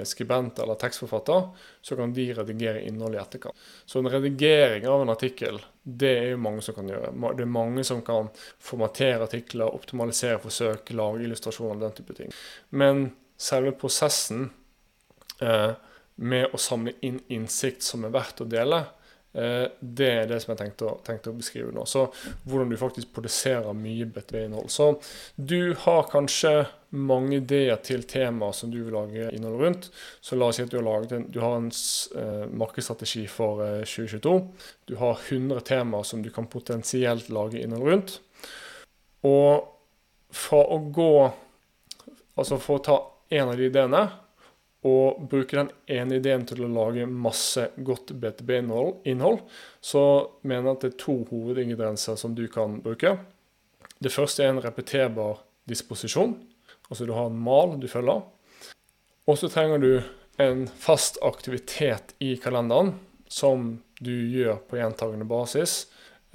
skribent 0.03 0.59
eller 0.59 0.75
tekstforfatter, 0.75 1.47
så 1.81 1.95
kan 1.95 2.13
de 2.13 2.25
redigere 2.33 2.81
innholdet 2.83 3.19
i 3.19 3.21
etterkant. 3.21 3.63
Så 3.85 3.99
en 3.99 4.09
redigering 4.11 4.87
av 4.87 5.01
en 5.01 5.13
artikkel, 5.13 5.61
det 5.83 6.11
er 6.19 6.29
jo 6.33 6.41
mange 6.43 6.65
som 6.65 6.75
kan 6.75 6.89
gjøre. 6.91 7.13
Det 7.37 7.45
er 7.45 7.53
mange 7.55 7.85
som 7.87 8.01
kan 8.05 8.29
formatere 8.59 9.23
artikler, 9.23 9.71
optimalisere 9.71 10.41
forsøk, 10.43 10.91
lage 10.97 11.23
illustrasjoner, 11.27 11.85
den 11.85 11.97
type 11.97 12.17
ting. 12.17 12.35
Men 12.69 13.07
selve 13.37 13.75
prosessen 13.79 14.49
eh, 15.41 15.71
med 16.15 16.53
å 16.53 16.59
samle 16.61 16.95
inn 17.05 17.21
innsikt 17.31 17.83
som 17.83 18.03
er 18.07 18.15
verdt 18.15 18.43
å 18.43 18.49
dele, 18.49 18.85
Eh, 19.35 19.67
det 19.79 20.11
er 20.21 20.29
det 20.29 20.37
som 20.39 20.53
jeg 20.53 20.61
tenkte 20.61 20.87
å, 20.87 20.93
tenkte 21.03 21.31
å, 21.33 21.35
beskrive 21.35 21.73
nå. 21.75 21.83
Så 21.89 22.05
hvordan 22.47 22.71
du 22.71 22.77
faktisk 22.79 23.11
produserer 23.15 23.75
mye 23.75 24.07
BTV-innhold. 24.07 24.71
Så 24.71 24.93
du 25.35 25.75
har 25.83 26.07
kanskje 26.11 26.53
mange 26.95 27.39
ideer 27.39 27.77
til 27.85 28.03
temaer 28.09 28.55
som 28.55 28.71
du 28.73 28.79
vil 28.83 28.95
lage 28.95 29.29
innhold 29.35 29.61
rundt. 29.61 29.87
Så 30.21 30.37
la 30.37 30.49
oss 30.49 30.59
si 30.59 30.65
at 30.65 30.73
du 30.73 30.79
har, 30.79 31.07
en, 31.13 31.27
du 31.31 31.39
har 31.43 31.57
en 31.59 31.69
uh, 31.69 32.45
markedsstrategi 32.51 33.25
for 33.31 33.61
uh, 33.63 33.79
eh, 33.81 33.87
2022. 33.87 34.35
Du 34.91 34.95
har 35.01 35.19
100 35.19 35.63
temaer 35.67 36.07
som 36.07 36.23
du 36.23 36.29
kan 36.33 36.49
potensielt 36.51 37.31
lage 37.33 37.61
innhold 37.61 37.89
rundt. 37.89 38.19
Og 39.25 39.71
fra 40.35 40.61
å 40.61 40.79
gå 40.93 41.15
Altså 42.35 42.57
for 42.59 42.81
å 42.81 42.83
ta 42.83 42.95
en 43.31 43.47
av 43.47 43.55
de 43.55 43.69
ideene 43.69 44.01
og 44.85 45.21
bruke 45.31 45.57
den 45.57 45.69
ene 45.89 46.19
ideen 46.19 46.43
til 46.45 46.65
å 46.65 46.69
lage 46.69 47.07
masse 47.09 47.69
godt 47.87 48.11
BTB-innhold, 48.21 49.39
så 49.81 50.03
mener 50.43 50.67
jeg 50.67 50.75
at 50.75 50.83
det 50.83 50.91
er 50.91 50.99
to 51.01 51.15
hovedingredienser 51.31 52.19
som 52.21 52.35
du 52.37 52.43
kan 52.51 52.77
bruke. 52.83 53.15
Det 53.97 54.13
første 54.13 54.43
er 54.43 54.53
en 54.53 54.61
repeterbar 54.61 55.41
disposisjon. 55.69 56.35
Altså 56.89 57.07
du 57.07 57.13
har 57.15 57.29
en 57.31 57.41
mal 57.47 57.75
du 57.81 57.87
følger. 57.89 58.23
Og 59.25 59.39
så 59.41 59.49
trenger 59.49 59.81
du 59.81 59.91
en 60.41 60.65
fast 60.67 61.17
aktivitet 61.25 62.13
i 62.21 62.35
kalenderen 62.41 62.93
som 63.31 63.79
du 64.03 64.13
gjør 64.13 64.59
på 64.69 64.77
gjentagende 64.77 65.25
basis. 65.27 65.85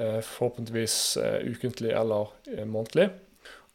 Eh, 0.01 0.21
forhåpentligvis 0.25 1.17
eh, 1.21 1.51
ukentlig 1.53 1.93
eller 1.95 2.33
eh, 2.51 2.65
månedlig. 2.67 3.11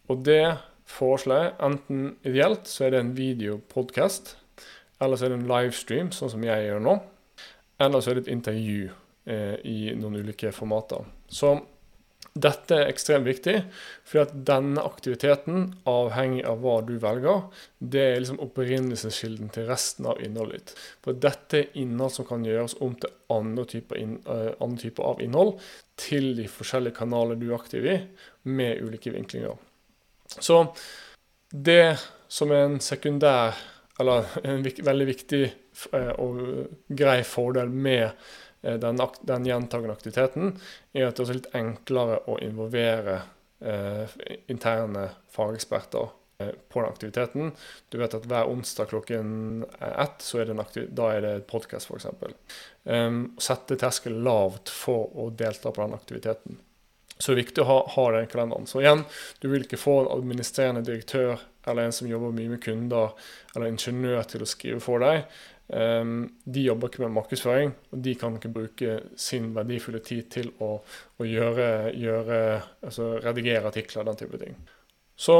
Og 0.09 0.25
det 0.25 0.57
foreslår 0.89 1.41
jeg 1.41 1.53
enten 1.67 2.01
ideelt 2.25 2.67
så 2.69 2.85
er 2.85 2.93
det 2.93 3.03
en 3.03 3.15
videopodkast 3.17 4.35
eller 5.03 5.17
så 5.17 5.27
er 5.27 5.33
det 5.33 5.39
en 5.41 5.49
livestream, 5.49 6.11
sånn 6.15 6.31
som 6.31 6.43
jeg 6.45 6.67
gjør 6.67 6.83
nå. 6.83 6.95
Eller 7.83 8.01
så 8.01 8.11
er 8.11 8.17
det 8.17 8.25
et 8.25 8.35
intervju 8.35 8.89
eh, 9.27 9.55
i 9.67 9.79
noen 9.99 10.21
ulike 10.21 10.51
formater. 10.55 11.03
Så 11.27 11.57
dette 12.35 12.75
er 12.75 12.89
ekstremt 12.91 13.27
viktig, 13.29 13.53
fordi 14.03 14.21
at 14.25 14.33
denne 14.47 14.83
aktiviteten, 14.83 15.69
avhengig 15.87 16.41
av 16.47 16.59
hva 16.65 16.73
du 16.83 16.97
velger, 16.99 17.45
det 17.79 18.01
er 18.03 18.17
liksom 18.19 18.41
opprinnelseskilden 18.43 19.53
til 19.55 19.69
resten 19.69 20.09
av 20.11 20.19
innholdet 20.23 20.57
ditt. 20.57 20.73
For 21.05 21.15
dette 21.25 21.61
er 21.61 21.77
innhold 21.79 22.11
som 22.17 22.27
kan 22.27 22.43
gjøres 22.43 22.75
om 22.83 22.97
til 22.99 23.13
andre 23.31 23.65
typer, 23.71 24.01
inn, 24.01 24.17
uh, 24.27 24.51
andre 24.59 24.83
typer 24.83 25.07
av 25.13 25.23
innhold 25.23 25.55
til 26.01 26.33
de 26.35 26.49
forskjellige 26.51 26.99
kanaler 26.99 27.39
du 27.39 27.47
er 27.47 27.57
aktiv 27.59 27.87
i, 27.87 27.95
med 28.51 28.83
ulike 28.83 29.15
vinklinger. 29.15 29.55
Så 30.35 30.65
det 31.55 31.95
som 32.27 32.51
er 32.51 32.67
en 32.67 32.81
sekundær 32.83 33.55
eller 33.99 34.27
en 34.43 34.65
veldig 34.65 35.05
viktig 35.07 35.43
eh, 35.45 36.11
og 36.19 36.41
grei 36.99 37.21
fordel 37.27 37.71
med 37.71 38.03
eh, 38.03 38.33
den, 38.73 38.99
den 39.21 39.45
gjentagende 39.45 39.93
aktiviteten, 39.93 40.53
er 40.93 41.09
at 41.09 41.19
det 41.19 41.25
er 41.27 41.39
litt 41.39 41.55
enklere 41.57 42.19
å 42.31 42.37
involvere 42.43 43.21
eh, 43.59 44.15
interne 44.51 45.07
fageksperter 45.35 46.09
eh, 46.39 46.53
på 46.69 46.81
den 46.81 46.89
aktiviteten. 46.89 47.55
Du 47.89 47.99
vet 48.01 48.17
at 48.17 48.27
hver 48.29 48.49
onsdag 48.51 48.91
klokken 48.91 49.65
ett 49.79 50.25
så 50.25 50.41
er 50.41 50.49
det 50.49 50.57
en 50.57 50.93
da 50.97 51.09
er 51.13 51.25
det 51.25 51.33
et 51.39 51.49
podkast, 51.49 51.91
f.eks. 51.91 52.09
Um, 52.83 53.33
sette 53.41 53.77
terskelen 53.81 54.23
lavt 54.25 54.69
for 54.69 55.09
å 55.17 55.31
delta 55.33 55.71
på 55.73 55.81
den 55.85 55.97
aktiviteten. 55.97 56.61
Så 57.17 57.31
det 57.31 57.35
er 57.35 57.43
viktig 57.45 57.63
å 57.63 57.69
ha, 57.69 57.75
ha 57.95 58.05
den 58.11 58.27
kalenderen. 58.27 58.67
Så 58.67 58.81
igjen, 58.81 59.05
du 59.39 59.47
vil 59.47 59.63
ikke 59.63 59.79
få 59.79 60.01
en 60.01 60.11
administrerende 60.17 60.83
direktør 60.83 61.39
eller 61.65 61.87
en 61.87 61.95
som 61.95 62.09
jobber 62.09 62.33
mye 62.35 62.51
med 62.51 62.61
kunder, 62.63 63.13
eller 63.55 63.71
ingeniør 63.71 64.27
til 64.29 64.43
å 64.45 64.49
skrive 64.49 64.81
for 64.83 65.01
deg. 65.01 65.23
Um, 65.67 66.27
de 66.45 66.61
jobber 66.61 66.91
ikke 66.91 67.01
med 67.01 67.15
markedsføring, 67.15 67.71
og 67.91 68.01
de 68.05 68.13
kan 68.21 68.35
ikke 68.37 68.51
bruke 68.53 68.97
sin 69.17 69.49
verdifulle 69.55 70.01
tid 70.05 70.27
til 70.35 70.51
å, 70.61 70.75
å 71.17 71.25
gjøre, 71.25 71.69
gjøre, 71.97 72.39
altså 72.85 73.15
redigere 73.23 73.71
artikler 73.71 74.05
den 74.05 74.19
type 74.19 74.37
ting. 74.41 74.59
Så 75.17 75.39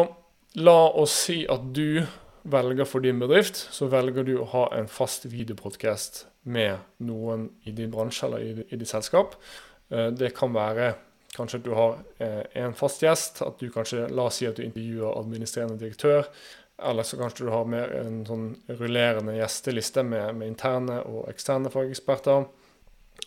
la 0.58 0.80
oss 0.98 1.14
si 1.28 1.44
at 1.46 1.70
du 1.78 2.02
velger 2.50 2.90
for 2.90 3.06
din 3.06 3.22
bedrift, 3.22 3.60
så 3.74 3.90
velger 3.92 4.26
du 4.26 4.40
å 4.40 4.50
ha 4.54 4.66
en 4.78 4.90
fast 4.90 5.28
videopodkast 5.30 6.26
med 6.50 6.82
noen 7.06 7.52
i 7.66 7.74
din 7.78 7.94
bransje 7.94 8.26
eller 8.26 8.46
i, 8.46 8.66
i 8.66 8.82
ditt 8.82 8.90
selskap. 8.90 9.38
Uh, 9.94 10.10
det 10.10 10.34
kan 10.38 10.54
være 10.58 10.96
Kanskje 11.36 11.60
at 11.60 11.66
du 11.66 11.74
har 11.76 11.98
eh, 12.24 12.44
en 12.64 12.76
fast 12.78 13.02
gjest. 13.04 13.42
At 13.44 13.60
du 13.60 13.68
kanskje, 13.74 14.06
La 14.16 14.30
oss 14.30 14.40
si 14.40 14.48
at 14.48 14.56
du 14.56 14.64
intervjuer 14.64 15.18
administrerende 15.20 15.76
direktør. 15.82 16.30
Eller 16.84 17.08
så 17.08 17.18
kanskje 17.18 17.46
du 17.46 17.52
har 17.54 17.68
mer 17.70 17.92
en 18.02 18.24
sånn 18.28 18.50
rullerende 18.68 19.38
gjesteliste 19.38 20.04
med, 20.04 20.36
med 20.36 20.52
interne 20.52 21.00
og 21.08 21.30
eksterne 21.32 21.72
fageksperter. 21.72 22.48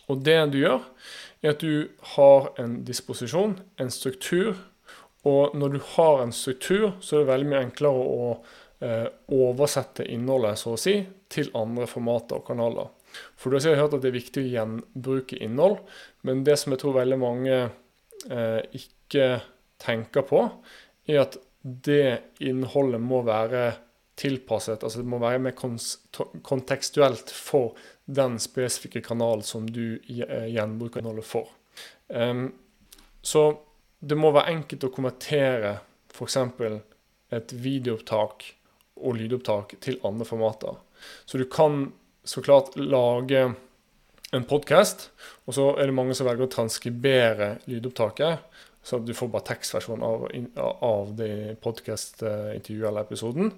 Og 0.09 0.21
det 0.25 0.37
du 0.53 0.59
gjør, 0.61 0.85
er 1.41 1.55
at 1.55 1.63
du 1.63 1.89
har 2.15 2.51
en 2.61 2.79
disposisjon, 2.85 3.57
en 3.81 3.91
struktur. 3.93 4.59
Og 5.27 5.55
når 5.57 5.75
du 5.75 5.79
har 5.95 6.23
en 6.23 6.33
struktur, 6.35 6.93
så 7.01 7.17
er 7.17 7.23
det 7.23 7.31
veldig 7.31 7.49
mye 7.49 7.63
enklere 7.65 8.05
å 8.05 8.29
eh, 8.85 9.09
oversette 9.33 10.05
innholdet, 10.05 10.61
så 10.61 10.75
å 10.75 10.79
si, 10.79 10.99
til 11.29 11.51
andre 11.57 11.89
formater 11.89 12.39
og 12.39 12.47
kanaler. 12.47 12.93
For 13.37 13.49
du 13.49 13.57
har 13.57 13.65
sikkert 13.65 13.83
hørt 13.83 13.97
at 13.97 14.05
det 14.05 14.11
er 14.11 14.19
viktig 14.19 14.43
å 14.43 14.51
gjenbruke 14.53 15.41
innhold, 15.41 15.79
men 16.27 16.45
det 16.45 16.59
som 16.61 16.73
jeg 16.73 16.83
tror 16.83 16.99
veldig 16.99 17.19
mange 17.21 17.57
eh, 17.57 18.61
ikke 18.77 19.39
tenker 19.81 20.25
på, 20.29 20.45
er 21.09 21.23
at 21.23 21.39
det 21.85 22.39
innholdet 22.45 23.01
må 23.01 23.21
være 23.27 23.63
tilpasset, 24.19 24.83
altså 24.83 24.99
det 24.99 25.07
må 25.07 25.19
være 25.21 25.39
mer 25.39 25.55
kontekstuelt 26.43 27.31
for 27.31 27.77
den 28.05 28.35
spesifikke 28.41 29.01
kanalen 29.05 29.45
som 29.47 29.67
du 29.69 29.95
eh, 29.95 30.49
gjenbruker 30.51 30.99
innholdet 30.99 31.27
for. 31.27 31.47
Um, 32.07 32.49
så 33.21 33.43
det 33.99 34.17
må 34.19 34.31
være 34.35 34.55
enkelt 34.55 34.87
å 34.87 34.91
konvertere 34.91 35.77
f.eks. 36.11 36.37
et 37.35 37.53
videoopptak 37.53 38.45
og 38.99 39.17
lydopptak 39.19 39.77
til 39.83 39.99
andre 40.07 40.27
formater. 40.27 40.79
Så 41.25 41.39
du 41.39 41.45
kan 41.51 41.91
så 42.27 42.43
klart 42.43 42.75
lage 42.75 43.45
en 44.35 44.45
podkast, 44.45 45.09
og 45.47 45.55
så 45.57 45.69
er 45.79 45.89
det 45.89 45.95
mange 45.97 46.15
som 46.17 46.27
velger 46.27 46.45
å 46.45 46.53
transkribere 46.53 47.53
lydopptaket. 47.69 48.43
Så 48.89 48.97
du 49.05 49.11
får 49.13 49.27
bare 49.29 49.45
tekstversjon 49.45 50.01
av, 50.01 50.23
av 50.81 51.11
det 51.13 51.59
podkast-intervjuet 51.61 52.87
eller 52.89 53.05
episoden. 53.05 53.51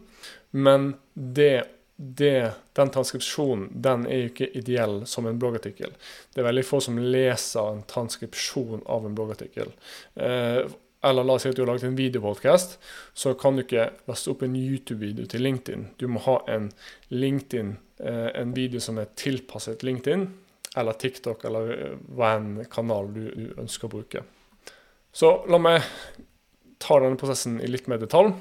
Men 0.51 0.89
det, 1.13 1.63
det, 1.95 2.51
den 2.75 2.91
transkripsjonen 2.91 3.69
den 3.85 4.03
er 4.11 4.25
jo 4.25 4.31
ikke 4.33 4.49
ideell 4.59 4.97
som 5.07 5.29
en 5.29 5.39
bloggartikkel. 5.39 5.93
Det 6.33 6.41
er 6.41 6.49
veldig 6.49 6.65
få 6.67 6.81
som 6.83 6.99
leser 6.99 7.69
en 7.77 7.79
transkripsjon 7.87 8.83
av 8.91 9.07
en 9.07 9.15
bloggartikkel. 9.15 9.71
Eh, 10.19 10.65
eller 11.07 11.29
la 11.29 11.37
oss 11.39 11.47
si 11.47 11.53
at 11.53 11.55
du 11.55 11.63
har 11.63 11.71
laget 11.71 11.87
en 11.87 11.95
videopodkast, 11.95 12.75
så 13.23 13.33
kan 13.39 13.55
du 13.55 13.63
ikke 13.63 13.87
laste 14.11 14.35
opp 14.35 14.43
en 14.43 14.59
YouTube-video 14.59 15.31
til 15.31 15.47
LinkedIn. 15.47 15.87
Du 15.95 16.09
må 16.11 16.25
ha 16.27 16.41
en 16.51 16.67
LinkedIn, 17.07 17.71
eh, 18.03 18.27
en 18.35 18.51
video 18.59 18.83
som 18.83 18.99
er 18.99 19.15
tilpasset 19.15 19.87
LinkedIn, 19.87 20.27
eller 20.75 20.99
TikTok, 21.07 21.47
eller 21.47 21.73
eh, 21.77 21.97
hva 22.11 22.35
enn 22.35 22.53
kanal 22.67 23.15
du, 23.15 23.23
du 23.31 23.49
ønsker 23.55 23.87
å 23.87 23.95
bruke. 23.95 24.27
Så 25.11 25.33
la 25.51 25.59
meg 25.61 25.83
ta 26.81 26.99
denne 27.01 27.19
prosessen 27.19 27.59
i 27.61 27.69
litt 27.69 27.89
mer 27.91 28.01
detalj. 28.01 28.33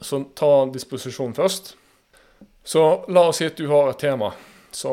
Så 0.00 0.20
ta 0.36 0.66
disposisjon 0.72 1.34
først. 1.36 1.74
Så 2.64 2.82
la 3.12 3.28
oss 3.28 3.40
si 3.40 3.48
at 3.48 3.58
du 3.60 3.68
har 3.70 3.90
et 3.90 4.00
tema. 4.00 4.32
Så, 4.74 4.90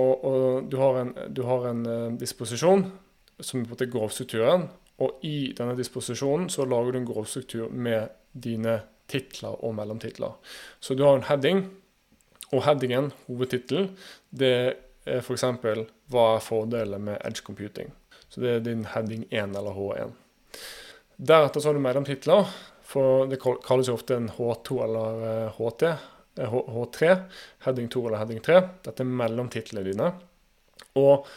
du 0.70 0.78
har 0.78 1.00
en, 1.02 1.14
du 1.30 1.42
har 1.48 1.68
en 1.72 1.86
uh, 1.88 2.14
disposisjon 2.20 2.86
som 3.42 3.64
er 3.64 3.70
på 3.70 3.78
en 3.82 3.94
grovstrukturen. 3.96 4.68
Og 5.02 5.24
i 5.26 5.52
denne 5.58 5.74
disposisjonen 5.80 6.50
så 6.54 6.68
lager 6.70 6.94
du 6.94 7.00
en 7.00 7.08
grovstruktur 7.10 7.72
med 7.74 8.12
dine 8.32 8.82
titler 9.12 9.58
og 9.66 9.74
mellomtitler. 9.76 10.36
Så 10.80 10.96
du 10.96 11.04
har 11.08 11.18
en 11.18 11.26
heading, 11.28 11.64
og 12.52 12.66
headingen, 12.68 13.10
hovedtittelen, 13.26 13.90
det 14.30 14.54
er 15.08 15.24
f.eks.: 15.24 15.48
Hva 16.12 16.26
er 16.36 16.46
fordelene 16.46 17.00
med 17.00 17.18
edge 17.26 17.42
computing? 17.44 17.92
Så 18.30 18.44
det 18.44 18.50
er 18.50 18.60
din 18.68 18.86
heading 18.86 19.26
1 19.32 19.58
eller 19.58 19.76
H1. 19.76 20.14
Deretter 21.22 21.62
så 21.62 21.70
har 21.70 21.78
du 21.78 21.84
mellomtitler, 21.84 22.48
for 22.82 23.28
det 23.30 23.38
kalles 23.42 23.92
jo 23.92 23.94
ofte 23.94 24.18
en 24.18 24.32
H2 24.34 24.78
eller 24.88 25.52
HT. 25.54 25.84
Eh, 26.40 26.54
H3, 26.54 27.10
eh, 27.12 27.18
heading 27.66 27.90
2 27.94 28.08
eller 28.08 28.24
heading 28.24 28.40
3. 28.42 28.62
Dette 28.88 29.04
er 29.04 29.12
mellomtitlene 29.20 29.86
dine. 29.86 30.08
Og 30.98 31.28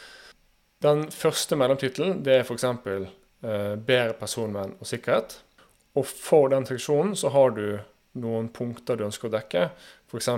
den 0.81 1.05
første 1.13 1.57
mellomtittelen 1.59 2.23
er 2.27 2.41
f.eks. 2.41 2.65
Eh, 2.65 3.75
bedre 3.75 4.15
personvern 4.17 4.73
og 4.79 4.89
sikkerhet. 4.89 5.37
Og 5.95 6.07
for 6.09 6.49
den 6.51 6.65
seksjonen 6.65 7.13
så 7.15 7.29
har 7.35 7.53
du 7.55 7.77
noen 8.19 8.49
punkter 8.49 8.97
du 8.97 9.05
ønsker 9.05 9.29
å 9.29 9.35
dekke. 9.37 9.69
F.eks. 10.09 10.29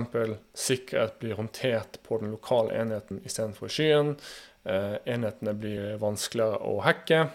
sikkerhet 0.58 1.18
blir 1.22 1.38
håndtert 1.38 2.02
på 2.04 2.20
den 2.20 2.36
lokale 2.36 2.76
enheten 2.76 3.22
istedenfor 3.24 3.72
skyen. 3.72 4.16
Eh, 4.68 4.96
enhetene 5.08 5.56
blir 5.56 5.96
vanskeligere 6.02 6.60
å 6.68 6.82
hacke. 6.84 7.28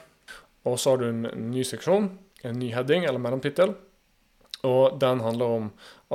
Og 0.70 0.79
så 0.79 0.93
har 0.93 1.01
du 1.01 1.10
en 1.10 1.25
ny 1.51 1.63
seksjon, 1.67 2.08
en 2.43 2.60
ny 2.60 2.70
heading 2.75 3.08
eller 3.08 3.22
mellomtittel. 3.22 3.74
Og 4.63 5.00
den 5.00 5.20
handler 5.20 5.58
om 5.58 5.65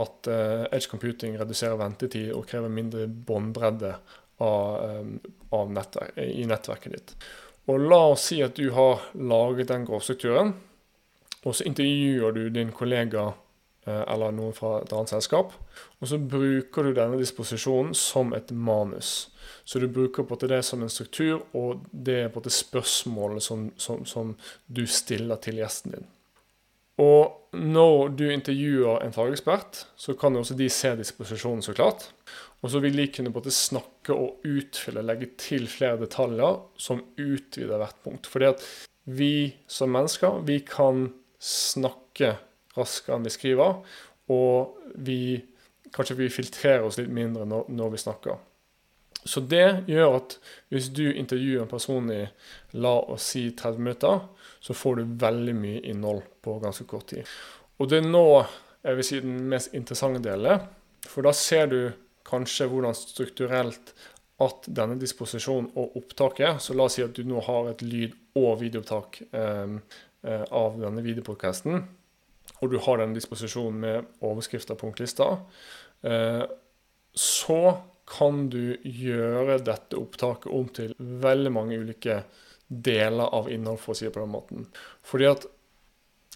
at 0.00 0.31
uh, 0.31 0.64
edge 0.73 0.88
computing 0.88 1.37
reduserer 1.37 1.76
ventetid 1.81 2.31
og 2.33 2.47
krever 2.49 2.73
mindre 2.73 3.05
båndbredde 3.07 3.93
um, 4.40 5.19
nettverk, 5.75 6.17
i 6.17 6.47
nettverket 6.49 6.95
ditt. 6.95 7.12
Og 7.69 7.85
la 7.85 8.00
oss 8.14 8.31
si 8.31 8.40
at 8.45 8.57
du 8.57 8.71
har 8.73 9.11
laget 9.21 9.69
den 9.69 9.85
grovstrukturen, 9.85 10.55
og 11.45 11.55
så 11.55 11.67
intervjuer 11.69 12.33
du 12.33 12.49
din 12.55 12.73
kollega 12.75 13.28
eller 13.88 14.35
noen 14.35 14.54
fra 14.57 14.78
et 14.83 14.92
annet 14.92 15.12
selskap. 15.12 15.54
Og 15.99 16.11
så 16.11 16.18
bruker 16.21 16.87
du 16.87 16.92
denne 16.97 17.18
disposisjonen 17.21 17.95
som 17.97 18.35
et 18.37 18.52
manus. 18.52 19.30
Så 19.64 19.80
du 19.83 19.88
bruker 19.92 20.26
på 20.28 20.38
det 20.45 20.62
som 20.66 20.83
en 20.83 20.92
struktur, 20.92 21.42
og 21.57 21.85
det 21.92 22.21
er 22.25 22.30
på 22.33 22.42
det 22.45 22.54
spørsmålet 22.54 23.45
som, 23.45 23.68
som, 23.76 24.04
som 24.09 24.37
du 24.66 24.87
stiller 24.87 25.40
til 25.45 25.61
gjesten 25.61 25.97
din. 25.97 26.09
Og 26.99 27.54
når 27.54 28.14
du 28.18 28.25
intervjuer 28.26 29.04
en 29.04 29.14
fagekspert, 29.14 29.85
så 29.97 30.14
kan 30.18 30.37
også 30.37 30.57
de 30.59 30.66
se 30.73 30.90
disposisjonen, 30.99 31.62
så 31.62 31.75
klart. 31.76 32.09
Og 32.62 32.73
så 32.73 32.83
vil 32.83 32.99
de 32.99 33.07
kunne 33.14 33.33
både 33.35 33.54
snakke 33.54 34.16
og 34.16 34.42
utfylle, 34.49 35.04
legge 35.07 35.30
til 35.38 35.68
flere 35.71 36.00
detaljer 36.00 36.59
som 36.80 37.04
utvider 37.14 37.78
hvert 37.78 38.02
punkt. 38.02 38.26
Fordi 38.26 38.50
at 38.50 38.64
vi 39.09 39.54
som 39.71 39.95
mennesker, 39.95 40.42
vi 40.45 40.59
kan 40.66 41.12
snakke 41.38 42.35
raskere 42.79 43.19
enn 43.19 43.27
vi 43.27 43.35
skriver. 43.35 43.81
Og 44.35 44.93
vi, 44.95 45.39
kanskje 45.95 46.19
vi 46.19 46.31
filtrerer 46.33 46.87
oss 46.87 47.01
litt 47.01 47.13
mindre 47.13 47.47
når, 47.49 47.69
når 47.73 47.95
vi 47.95 48.03
snakker. 48.05 48.45
Så 49.25 49.43
det 49.45 49.85
gjør 49.91 50.19
at 50.21 50.37
hvis 50.73 50.91
du 50.95 51.09
intervjuer 51.11 51.65
en 51.65 51.71
person 51.71 52.07
i 52.13 52.23
la 52.79 52.95
oss 53.13 53.33
si 53.35 53.49
30 53.57 53.83
minutter, 53.83 54.21
så 54.61 54.77
får 54.77 55.01
du 55.01 55.17
veldig 55.21 55.55
mye 55.59 55.83
innhold 55.91 56.23
på 56.45 56.59
ganske 56.63 56.87
kort 56.89 57.11
tid. 57.13 57.27
Og 57.79 57.91
det 57.91 58.03
er 58.03 58.09
nå 58.09 58.27
jeg 58.89 58.97
vil 58.97 59.07
si 59.07 59.19
den 59.21 59.41
mest 59.51 59.75
interessante 59.75 60.23
delen, 60.23 60.62
for 61.09 61.27
da 61.27 61.33
ser 61.35 61.67
du 61.71 61.81
kanskje 62.29 62.69
hvordan 62.71 62.95
strukturelt 62.97 63.93
at 64.45 64.69
denne 64.71 64.95
disposisjonen 65.01 65.73
og 65.81 65.97
opptaket 65.99 66.62
Så 66.62 66.77
la 66.77 66.87
oss 66.87 66.95
si 66.95 67.03
at 67.03 67.17
du 67.17 67.25
nå 67.27 67.41
har 67.43 67.73
et 67.73 67.83
lyd- 67.83 68.14
og 68.38 68.61
videoopptak 68.61 69.23
eh, 69.33 69.79
eh 70.23 70.45
av 70.55 70.79
denne 70.79 71.03
videopodkasten, 71.03 71.83
og 72.59 72.73
du 72.73 72.79
har 72.83 73.01
denne 73.01 73.16
disposisjonen 73.16 73.79
med 73.83 74.25
overskrifter 74.25 74.75
og 74.75 74.83
punktlister. 74.83 75.38
Eh, 76.03 76.44
så 77.14 77.62
kan 78.09 78.47
du 78.53 78.79
gjøre 78.83 79.59
dette 79.64 79.99
opptaket 79.99 80.51
om 80.55 80.68
til 80.75 80.94
veldig 80.99 81.53
mange 81.53 81.79
ulike 81.79 82.23
deler 82.68 83.35
av 83.35 83.49
innhold, 83.53 83.81
for 83.81 83.94
å 83.94 83.99
si 83.99 84.07
det 84.07 84.14
på 84.14 84.23
den 84.23 84.33
måten. 84.33 84.68
Fordi 85.07 85.29
at 85.31 85.47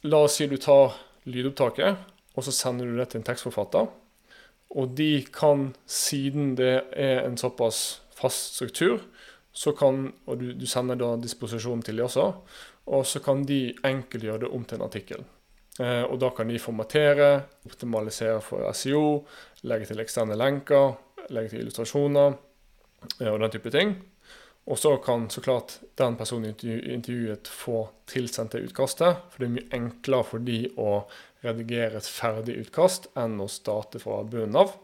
La 0.02 0.18
oss 0.26 0.34
si 0.34 0.48
du 0.50 0.56
tar 0.58 0.96
lydopptaket, 1.30 1.98
og 2.34 2.42
så 2.42 2.50
sender 2.50 2.88
du 2.88 2.96
det 2.98 3.04
til 3.12 3.20
en 3.20 3.26
tekstforfatter. 3.28 3.84
Og 4.74 4.96
de 4.98 5.22
kan, 5.30 5.68
siden 5.86 6.56
det 6.58 6.72
er 6.98 7.20
en 7.22 7.38
såpass 7.38 8.00
fast 8.18 8.56
struktur, 8.56 9.04
så 9.52 9.70
kan, 9.78 10.08
og 10.26 10.40
du, 10.40 10.48
du 10.58 10.66
sender 10.66 10.98
da 10.98 11.12
disposisjonen 11.22 11.84
til 11.86 12.00
de 12.00 12.06
også, 12.08 12.26
og 12.90 13.06
så 13.06 13.22
kan 13.22 13.44
de 13.46 13.76
enkelt 13.86 14.26
gjøre 14.26 14.42
det 14.42 14.50
om 14.50 14.66
til 14.66 14.80
en 14.80 14.86
artikkel. 14.88 15.22
Eh, 15.80 16.02
og 16.04 16.18
da 16.20 16.30
kan 16.36 16.50
de 16.50 16.60
formatere, 16.60 17.30
optimalisere 17.68 18.40
for 18.44 18.68
SEO, 18.76 19.22
legge 19.68 19.88
til 19.88 20.02
eksterne 20.04 20.36
lenker, 20.36 20.96
legge 21.32 21.54
til 21.54 21.62
illustrasjoner 21.64 22.34
eh, 23.20 23.30
og 23.30 23.40
den 23.40 23.54
type 23.54 23.72
ting. 23.72 23.94
Og 24.70 24.78
så 24.78 24.94
kan 25.02 25.26
så 25.30 25.40
klart 25.42 25.80
den 25.98 26.16
personen 26.16 26.52
i 26.54 26.76
intervjuet 26.94 27.48
få 27.50 27.88
tilsendt 28.06 28.54
det 28.54 28.68
utkastet. 28.68 29.24
For 29.32 29.42
det 29.42 29.48
er 29.48 29.54
mye 29.56 29.78
enklere 29.80 30.28
for 30.28 30.44
de 30.46 30.60
å 30.78 31.02
redigere 31.42 31.98
et 31.98 32.06
ferdig 32.06 32.60
utkast 32.60 33.08
enn 33.18 33.40
å 33.42 33.48
starte 33.50 33.98
fra 34.02 34.20
bunnen 34.22 34.60
av. 34.62 34.76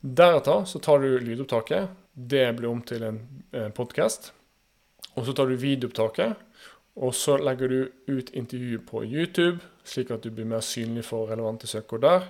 Deretter 0.00 0.66
så 0.66 0.82
tar 0.82 1.04
du 1.04 1.20
lydopptaket. 1.22 1.94
Det 2.10 2.48
blir 2.58 2.72
om 2.72 2.82
til 2.82 3.06
en 3.06 3.20
eh, 3.54 3.70
podkast. 3.76 4.32
Og 5.14 5.28
så 5.28 5.34
tar 5.36 5.50
du 5.50 5.60
videoopptaket. 5.60 6.34
Og 7.00 7.14
så 7.14 7.36
legger 7.38 7.70
du 7.70 7.80
ut 8.10 8.32
intervjuet 8.34 8.82
på 8.88 9.04
YouTube, 9.06 9.60
slik 9.90 10.12
at 10.14 10.22
du 10.22 10.30
blir 10.34 10.48
mer 10.48 10.62
synlig 10.64 11.04
for 11.08 11.30
relevante 11.30 11.68
søkeord 11.70 12.04
der. 12.06 12.28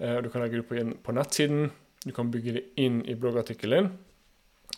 Eh, 0.00 0.18
du 0.24 0.30
kan 0.32 0.44
legge 0.44 0.62
det 0.62 0.68
på, 0.68 0.80
på 1.04 1.14
nettsiden. 1.16 1.70
Du 2.04 2.12
kan 2.16 2.30
bygge 2.32 2.56
det 2.56 2.64
inn 2.82 3.02
i 3.06 3.14
bloggartikkelen 3.14 3.84
din. 3.84 3.92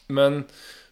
Men 0.07 0.45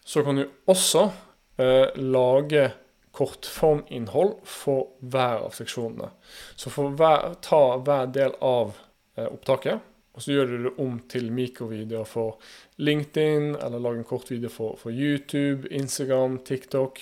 så 0.05 0.23
kan 0.23 0.39
du 0.39 0.47
også 0.65 1.11
eh, 1.57 1.93
lage 1.99 2.71
kortforminnhold 3.13 4.39
for 4.49 4.95
hver 4.99 5.45
av 5.45 5.53
seksjonene. 5.53 6.09
Så 6.55 6.71
hver, 6.73 7.35
ta 7.45 7.61
hver 7.77 8.09
del 8.13 8.33
av 8.41 8.73
eh, 9.17 9.27
opptaket, 9.27 9.83
og 10.13 10.21
så 10.21 10.33
gjør 10.33 10.49
du 10.49 10.57
det 10.65 10.73
om 10.81 10.97
til 11.09 11.29
mikrovideoer 11.33 12.09
for 12.09 12.39
LinkedIn, 12.81 13.53
eller 13.55 13.81
lag 13.81 13.97
en 13.97 14.07
kortvideo 14.07 14.49
for, 14.53 14.77
for 14.81 14.93
YouTube, 14.93 15.69
Instagram, 15.73 16.39
TikTok. 16.45 17.01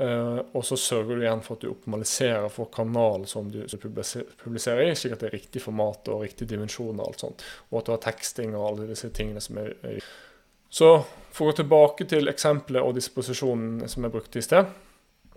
Eh, 0.00 0.38
og 0.56 0.64
så 0.64 0.78
sørger 0.80 1.18
du 1.18 1.24
igjen 1.26 1.42
for 1.44 1.58
at 1.58 1.64
du 1.64 1.70
optimaliserer 1.74 2.48
for 2.52 2.70
kanalen 2.72 3.26
som 3.28 3.50
du 3.52 3.60
publiserer 3.92 4.86
i, 4.86 4.94
slik 4.96 5.12
at 5.16 5.24
det 5.24 5.28
er 5.28 5.36
riktig 5.36 5.60
format 5.60 6.08
og 6.08 6.24
riktig 6.24 6.48
dimensjon 6.48 6.96
og 6.96 7.10
alt 7.10 7.24
sånt. 7.26 7.44
Og 7.68 7.82
at 7.82 7.88
du 7.88 7.92
har 7.92 8.04
teksting 8.06 8.54
og 8.54 8.66
alle 8.70 8.88
disse 8.94 9.10
tingene 9.16 9.42
som 9.44 9.60
er, 9.60 9.74
er 9.84 10.00
så 10.70 10.92
for 11.34 11.44
å 11.44 11.50
gå 11.50 11.58
tilbake 11.60 12.06
til 12.08 12.30
eksempelet 12.30 12.86
og 12.86 12.94
disposisjonen 12.96 13.90
som 13.90 14.06
jeg 14.06 14.14
brukte 14.14 14.40
i 14.40 14.46
sted. 14.46 14.70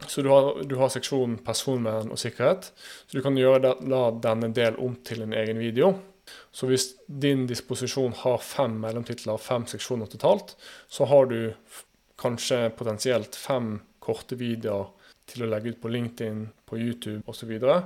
Så 0.07 0.23
du 0.23 0.29
har, 0.29 0.49
du 0.63 0.75
har 0.77 0.91
seksjonen 0.93 1.39
personvern 1.45 2.11
og 2.13 2.19
sikkerhet. 2.21 2.69
Så 3.07 3.17
du 3.17 3.23
kan 3.25 3.37
gjøre 3.37 3.61
det, 3.65 3.75
la 3.89 4.03
denne 4.23 4.51
del 4.55 4.77
om 4.81 4.95
til 5.05 5.25
en 5.25 5.33
egen 5.37 5.59
video. 5.61 5.93
Så 6.55 6.69
hvis 6.69 6.93
din 7.07 7.47
disposisjon 7.49 8.13
har 8.21 8.39
fem 8.45 8.77
mellomtitler, 8.83 9.41
fem 9.41 9.65
seksjoner 9.67 10.11
totalt, 10.11 10.55
så 10.87 11.09
har 11.09 11.27
du 11.31 11.39
kanskje 12.21 12.69
potensielt 12.77 13.35
fem 13.35 13.79
korte 14.03 14.37
videoer 14.39 14.91
til 15.29 15.45
å 15.45 15.49
legge 15.49 15.73
ut 15.73 15.81
på 15.81 15.91
LinkedIn, 15.91 16.45
på 16.67 16.79
YouTube 16.81 17.23
osv. 17.31 17.51
Og, 17.63 17.83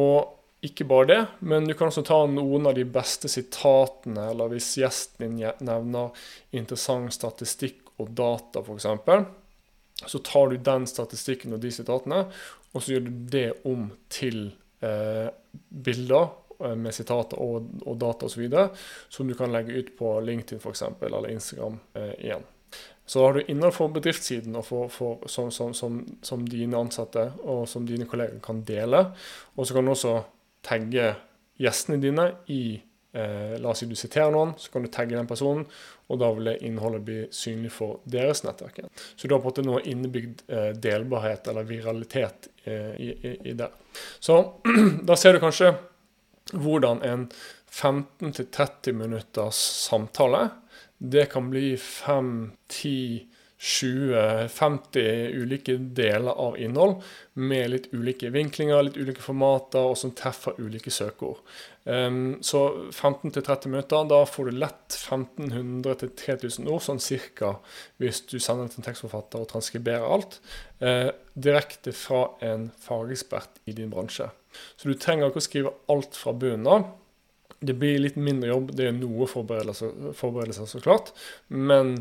og 0.00 0.66
ikke 0.66 0.84
bare 0.84 1.08
det, 1.08 1.20
men 1.48 1.64
du 1.64 1.72
kan 1.72 1.88
også 1.88 2.04
ta 2.04 2.18
noen 2.28 2.68
av 2.68 2.74
de 2.76 2.84
beste 2.84 3.30
sitatene, 3.32 4.26
eller 4.32 4.50
hvis 4.52 4.74
gjesten 4.82 5.38
din 5.38 5.64
nevner 5.64 6.10
interessant 6.56 7.14
statistikk 7.16 7.94
og 8.00 8.12
data, 8.16 8.60
f.eks., 8.60 8.88
så 10.06 10.18
tar 10.24 10.50
du 10.50 10.60
den 10.64 10.86
statistikken 10.88 11.56
og 11.56 11.62
de 11.64 11.72
sitatene, 11.72 12.26
og 12.72 12.82
så 12.82 12.94
gjør 12.94 13.08
du 13.08 13.10
det 13.32 13.48
om 13.68 13.88
til 14.12 14.50
eh, 14.84 15.28
bilder 15.68 16.28
eh, 16.60 16.76
med 16.76 16.96
sitater 16.96 17.40
og, 17.40 17.68
og 17.84 17.98
data 18.00 18.28
osv., 18.28 18.46
som 19.12 19.28
du 19.28 19.36
kan 19.36 19.52
legge 19.52 19.76
ut 19.76 19.92
på 19.96 20.14
LinkedIn 20.28 20.60
f.eks., 20.60 20.86
eller 21.00 21.32
Instagram 21.32 21.80
eh, 21.96 22.14
igjen. 22.20 22.48
Så 23.10 23.24
har 23.24 23.34
du 23.34 23.42
innenfor 23.42 23.88
bedriftssiden 23.90 24.54
for, 24.62 24.88
for, 24.88 25.24
som, 25.26 25.50
som, 25.50 25.74
som, 25.74 25.96
som, 26.22 26.44
dine 26.46 26.78
ansatte 26.78 27.24
og 27.42 27.64
som 27.68 27.86
dine 27.86 28.06
kolleger 28.06 28.38
kan 28.44 28.60
dele. 28.62 29.00
Og 29.56 29.66
så 29.66 29.74
kan 29.74 29.88
du 29.88 29.90
også 29.96 30.12
tagge 30.62 31.08
gjestene 31.60 31.98
dine 31.98 32.28
i 32.54 32.62
eh, 32.78 33.56
La 33.58 33.72
oss 33.72 33.82
si 33.82 33.88
du 33.90 33.96
siterer 33.98 34.30
noen, 34.30 34.54
så 34.58 34.70
kan 34.70 34.86
du 34.86 34.90
tagge 34.94 35.18
den 35.18 35.26
personen, 35.26 35.66
og 36.06 36.22
da 36.22 36.30
vil 36.36 36.52
det 36.52 36.60
innholdet 36.66 37.04
bli 37.06 37.18
synlig 37.34 37.72
for 37.74 37.98
deres 38.04 38.44
nettverk. 38.46 38.78
Så 39.16 39.26
du 39.26 39.34
har 39.34 39.42
på 39.42 39.50
en 39.50 39.50
måte 39.50 39.66
noe 39.66 39.82
innebygd 39.90 40.46
eh, 40.46 40.70
delbarhet 40.78 41.50
eller 41.50 41.66
viralitet 41.66 42.50
eh, 42.64 42.94
i, 42.94 43.10
i, 43.10 43.36
i, 43.50 43.56
det. 43.58 43.72
Så 44.22 44.38
da 45.08 45.18
ser 45.18 45.34
du 45.34 45.42
kanskje 45.42 45.74
hvordan 46.54 47.02
en 47.06 47.28
15-30 47.70 48.94
minutters 49.02 49.58
samtale 49.90 50.48
det 51.00 51.26
kan 51.32 51.48
bli 51.52 51.74
5-10 51.80 53.30
20-50 53.60 55.34
ulike 55.36 55.74
deler 55.76 56.32
av 56.32 56.54
innhold 56.58 57.02
med 57.36 57.66
litt 57.68 57.90
ulike 57.92 58.30
vinklinger, 58.32 58.86
litt 58.86 58.96
ulike 58.96 59.20
formater, 59.20 59.84
og 59.84 59.98
som 60.00 60.14
treffer 60.16 60.56
ulike 60.56 60.88
søkeord. 60.88 61.42
Um, 61.84 62.38
så 62.40 62.62
15-30 62.88 63.68
minutter, 63.68 64.06
da 64.08 64.22
får 64.24 64.48
du 64.48 64.56
lett 64.62 64.96
1500-3000 64.96 66.72
ord, 66.72 66.80
sånn 66.86 67.04
cirka, 67.04 67.52
hvis 68.00 68.22
du 68.32 68.38
sender 68.38 68.64
det 68.64 68.78
til 68.78 68.80
en 68.80 68.88
tekstforfatter 68.88 69.44
og 69.44 69.52
transkriberer 69.52 70.08
alt, 70.08 70.40
uh, 70.80 71.12
direkte 71.36 71.92
fra 71.92 72.30
en 72.40 72.70
fagekspert 72.80 73.60
i 73.68 73.76
din 73.76 73.92
bransje. 73.92 74.30
Så 74.80 74.88
du 74.88 74.96
trenger 74.96 75.28
ikke 75.28 75.44
å 75.44 75.48
skrive 75.50 75.76
alt 75.92 76.16
fra 76.16 76.32
bunnen 76.32 76.72
av. 76.78 76.88
Det 77.60 77.76
blir 77.76 78.00
litt 78.00 78.16
mindre 78.16 78.48
jobb, 78.48 78.72
det 78.76 78.86
er 78.88 78.96
noe 78.96 79.26
forberedelser, 79.28 80.12
forberedelser 80.16 80.68
så 80.70 80.80
klart, 80.80 81.10
men 81.52 81.92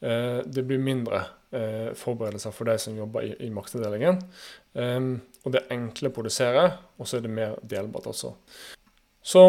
eh, 0.00 0.40
det 0.48 0.64
blir 0.64 0.80
mindre 0.80 1.20
eh, 1.52 1.90
forberedelser 1.98 2.54
for 2.56 2.70
de 2.70 2.78
som 2.80 2.96
jobber 2.96 3.26
i, 3.28 3.34
i 3.44 3.50
maktavdelingen. 3.52 4.22
Um, 4.72 5.12
og 5.44 5.52
det 5.52 5.60
er 5.60 5.76
enkle 5.76 6.08
å 6.08 6.16
produsere, 6.16 6.64
og 6.96 7.08
så 7.08 7.18
er 7.18 7.26
det 7.26 7.34
mer 7.36 7.58
delbart 7.68 8.08
også. 8.08 8.32
Så 9.20 9.44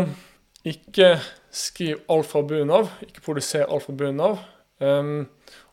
ikke 0.67 1.15
skriv 1.53 2.03
alt 2.11 2.27
fra 2.27 2.43
bunnen 2.47 2.75
av, 2.75 2.91
ikke 3.07 3.23
produser 3.23 3.63
alt 3.63 3.87
fra 3.87 3.95
bunnen 4.03 4.23
av. 4.33 4.43
Um, 4.83 5.25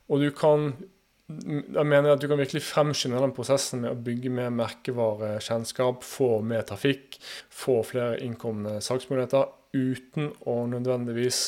og 0.07 0.22
du 0.22 0.31
kan 0.35 0.70
jeg 1.31 1.87
mener 1.87 2.11
at 2.11 2.22
du 2.22 2.26
kan 2.26 2.40
virkelig 2.40 2.64
fremskynde 2.66 3.20
den 3.22 3.35
prosessen 3.35 3.85
med 3.85 3.92
å 3.92 4.03
bygge 4.03 4.33
mer 4.35 4.48
merkevarekjennskap, 4.50 6.03
få 6.03 6.40
mer 6.42 6.64
trafikk, 6.66 7.20
få 7.55 7.76
flere 7.87 8.18
innkomne 8.24 8.81
salgsmuligheter 8.83 9.46
uten 9.76 10.30
å 10.48 10.56
nødvendigvis 10.70 11.40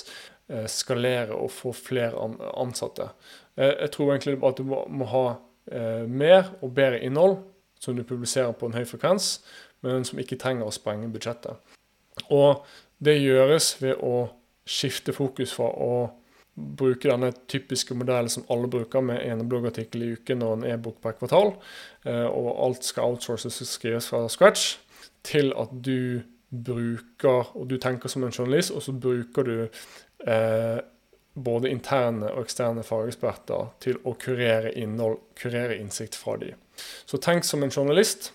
eh, 0.49 0.67
skalere 0.71 1.37
og 1.37 1.51
få 1.55 1.73
flere 1.77 2.29
ansatte. 2.61 3.11
Eh, 3.57 3.75
jeg 3.85 3.93
tror 3.97 4.13
egentlig 4.13 4.39
at 4.47 4.61
du 4.61 4.69
må 4.69 5.09
ha 5.11 5.25
eh, 5.71 6.05
mer 6.07 6.55
og 6.61 6.75
bedre 6.77 7.03
innhold 7.03 7.41
som 7.83 7.99
du 7.99 8.05
publiserer 8.07 8.55
på 8.55 8.69
en 8.69 8.79
høy 8.79 8.85
frekvens, 8.89 9.41
men 9.83 10.07
som 10.07 10.21
ikke 10.23 10.39
trenger 10.39 10.69
å 10.69 10.75
sprenge 10.75 11.11
budsjettet. 11.13 11.59
Og 12.31 12.63
det 13.03 13.19
gjøres 13.19 13.75
ved 13.83 13.99
å 13.99 14.29
skifte 14.69 15.15
fokus 15.17 15.55
fra 15.57 15.67
å 15.67 15.95
bruke 16.53 17.09
denne 17.09 17.33
typiske 17.51 17.97
modellen 17.97 18.31
som 18.31 18.45
alle 18.53 18.69
bruker, 18.71 19.03
med 19.03 19.25
en 19.25 19.43
bloggartikkel 19.49 20.05
i 20.05 20.11
uken 20.21 20.45
og 20.47 20.53
en 20.59 20.67
e-bok 20.69 21.01
per 21.03 21.17
kvartal, 21.17 21.55
og 22.05 22.49
alt 22.67 22.85
skal 22.85 23.15
outsources 23.15 23.57
og 23.65 23.71
skrives 23.71 24.11
fra 24.13 24.21
scratch, 24.31 24.77
til 25.25 25.51
at 25.59 25.73
du 25.73 26.21
bruker 26.53 27.49
Og 27.57 27.69
du 27.69 27.79
tenker 27.81 28.13
som 28.13 28.25
en 28.27 28.33
journalist, 28.33 28.75
og 28.77 28.83
så 28.85 28.93
bruker 28.93 29.47
du 29.49 29.57
eh, 30.29 30.81
både 31.33 31.71
interne 31.73 32.29
og 32.35 32.45
eksterne 32.45 32.85
fageksperter 32.85 33.71
til 33.81 33.99
å 34.05 34.13
kurere 34.21 34.75
innhold, 34.77 35.19
kurere 35.39 35.79
innsikt 35.81 36.19
fra 36.19 36.37
de. 36.41 36.53
Så 37.09 37.21
tenk 37.23 37.47
som 37.49 37.65
en 37.65 37.73
journalist. 37.73 38.33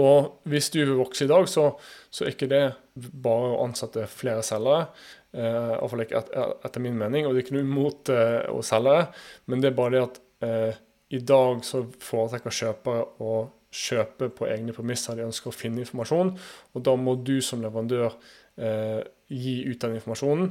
Og 0.00 0.40
hvis 0.48 0.68
du 0.74 0.80
vil 0.82 0.96
vokse 0.98 1.24
i 1.24 1.30
dag, 1.30 1.46
så, 1.48 1.70
så 2.10 2.24
er 2.24 2.34
ikke 2.34 2.50
det 2.50 2.64
bare 2.96 3.52
å 3.54 3.62
ansette 3.64 4.08
flere 4.10 4.42
selgere. 4.44 4.88
Eh, 5.36 5.72
Iallfall 5.76 6.04
ikke 6.04 6.20
et, 6.20 6.34
etter 6.66 6.82
min 6.84 6.98
mening, 6.98 7.26
og 7.26 7.34
det 7.34 7.42
er 7.42 7.46
ikke 7.46 7.56
noe 7.58 7.68
imot 7.68 8.12
eh, 8.12 8.42
å 8.50 8.62
selge, 8.64 9.06
men 9.46 9.62
det 9.62 9.70
er 9.70 9.78
bare 9.78 9.94
det 9.94 10.04
at 10.04 10.20
eh, 10.46 10.82
i 11.16 11.20
dag 11.22 11.62
så 11.64 11.84
foretrekker 12.02 12.54
kjøpere 12.56 13.04
å 13.22 13.34
kjøpe 13.76 14.30
på 14.34 14.48
egne 14.50 14.74
premisser. 14.76 15.18
De 15.18 15.26
ønsker 15.26 15.52
å 15.52 15.56
finne 15.56 15.84
informasjon, 15.84 16.32
og 16.72 16.86
da 16.88 16.96
må 17.00 17.16
du 17.20 17.36
som 17.44 17.62
leverandør 17.64 18.08
eh, 18.56 19.02
gi 19.28 19.58
ut 19.68 19.80
den 19.82 19.98
informasjonen. 20.00 20.50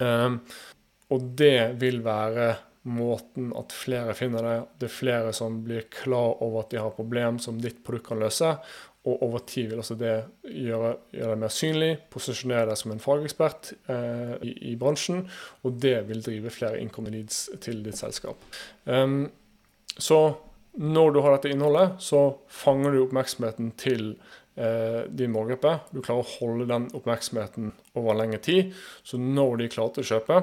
Eh, 0.00 0.28
og 1.10 1.30
det 1.38 1.56
vil 1.80 2.04
være 2.06 2.50
måten 2.90 3.50
at 3.58 3.74
flere 3.76 4.14
finner 4.16 4.46
det. 4.46 4.58
Det 4.80 4.88
er 4.88 4.94
flere 4.94 5.32
som 5.36 5.58
blir 5.64 5.88
klar 5.92 6.38
over 6.40 6.62
at 6.62 6.70
de 6.72 6.80
har 6.80 6.94
problem 6.96 7.40
som 7.42 7.58
ditt 7.60 7.82
produkt 7.84 8.08
kan 8.08 8.22
løse. 8.22 8.54
Og 9.08 9.22
over 9.24 9.40
tid 9.48 9.70
vil 9.70 9.80
også 9.80 9.96
det 10.00 10.12
gjøre, 10.44 10.92
gjøre 11.16 11.32
deg 11.32 11.40
mer 11.40 11.52
synlig, 11.56 11.90
posisjonere 12.12 12.68
deg 12.68 12.80
som 12.80 12.92
en 12.92 13.00
fagekspert 13.00 13.72
eh, 13.92 14.34
i, 14.44 14.54
i, 14.72 14.74
bransjen. 14.80 15.22
Og 15.64 15.78
det 15.80 15.96
vil 16.08 16.20
drive 16.24 16.52
flere 16.52 16.80
income 16.82 17.12
leads 17.12 17.46
til 17.64 17.80
ditt 17.84 17.96
selskap. 18.00 18.40
Um, 18.84 19.24
så 19.96 20.20
når 20.78 21.12
du 21.14 21.20
har 21.24 21.34
dette 21.34 21.50
innholdet, 21.50 21.98
så 22.02 22.22
fanger 22.46 22.94
du 22.94 23.02
oppmerksomheten 23.02 23.72
til 23.80 24.12
eh, 24.54 25.02
din 25.10 25.32
målgruppe. 25.34 25.76
Du 25.90 26.00
klarer 26.00 26.22
å 26.22 26.32
holde 26.38 26.68
den 26.70 26.88
oppmerksomheten 26.96 27.72
over 27.98 28.18
lengre 28.18 28.42
tid. 28.44 28.74
Så 29.02 29.18
når 29.20 29.58
de 29.58 29.66
er 29.66 29.74
klare 29.74 29.96
til 29.96 30.06
å 30.06 30.10
kjøpe, 30.14 30.42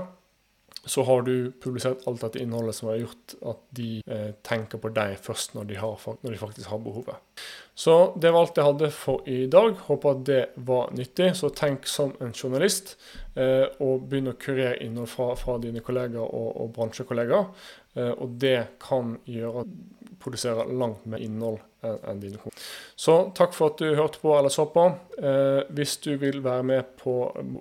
så 0.88 1.04
har 1.04 1.22
du 1.22 1.52
publisert 1.64 2.06
alt 2.08 2.22
dette 2.24 2.40
innholdet 2.40 2.76
som 2.78 2.90
har 2.92 3.02
gjort 3.02 3.36
at 3.52 3.64
de 3.76 3.90
eh, 4.08 4.30
tenker 4.46 4.80
på 4.80 4.92
deg 4.96 5.18
først 5.24 5.56
når 5.58 5.68
de, 5.68 5.80
har, 5.82 5.98
når 6.22 6.32
de, 6.32 6.40
faktisk 6.40 6.72
har 6.72 6.82
behovet. 6.84 7.44
Så 7.78 7.96
det 8.16 8.32
var 8.32 8.46
alt 8.46 8.60
jeg 8.60 8.68
hadde 8.68 8.92
for 8.96 9.28
i 9.30 9.42
dag. 9.52 9.76
Håper 9.90 10.16
at 10.16 10.24
det 10.30 10.40
var 10.70 10.94
nyttig. 10.96 11.34
Så 11.38 11.52
tenk 11.56 11.88
som 11.92 12.14
en 12.24 12.34
journalist, 12.34 12.96
eh, 13.36 13.68
og 13.84 14.08
begynn 14.10 14.32
å 14.32 14.38
kurere 14.40 14.80
innhold 14.86 15.12
fra, 15.12 15.32
fra 15.40 15.58
dine 15.62 15.84
kollegaer 15.86 16.24
og, 16.24 16.50
og 16.64 16.72
bransjekollegaer. 16.78 17.52
Eh, 17.98 18.14
og 18.14 18.38
det 18.42 18.60
kan 18.84 19.16
gjøre 19.28 19.64
at 19.64 19.74
produsere 20.22 20.66
langt 20.70 21.06
mer 21.10 21.22
innhold 21.22 21.60
enn 21.86 22.20
dine 22.20 22.40
kunder. 22.42 22.64
Så 23.00 23.16
takk 23.38 23.54
for 23.56 23.72
at 23.72 23.82
du 23.82 23.94
hørte 23.96 24.20
på 24.22 24.34
eller 24.36 24.52
så 24.54 24.66
på. 24.74 24.88
Eh, 25.22 25.62
hvis 25.78 25.98
du 26.04 26.16
vil 26.22 26.42
være 26.46 26.66
med 26.68 26.96
på 27.00 27.20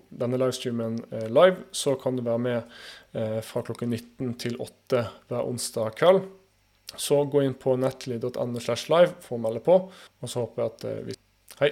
denne 0.08 0.40
livestreamen 0.40 0.98
eh, 1.10 1.28
live, 1.28 1.68
så 1.72 1.96
kan 2.00 2.16
du 2.18 2.24
være 2.26 2.42
med 2.48 2.80
fra 3.48 3.62
klokken 3.64 3.94
19 3.94 4.34
til 4.42 4.58
8 4.60 4.98
hver 5.30 5.46
onsdag 5.48 5.94
kveld. 5.96 6.18
Så 7.00 7.22
gå 7.32 7.46
inn 7.46 7.56
på 7.56 7.78
netly.no 7.80 8.60
slash 8.60 8.90
live 8.92 9.14
for 9.24 9.38
å 9.38 9.40
melde 9.46 9.64
på, 9.64 9.78
og 9.88 10.28
så 10.28 10.44
håper 10.44 10.66
jeg 10.66 10.74
at 10.74 10.86
vi 11.06 11.16
Hei. 11.62 11.70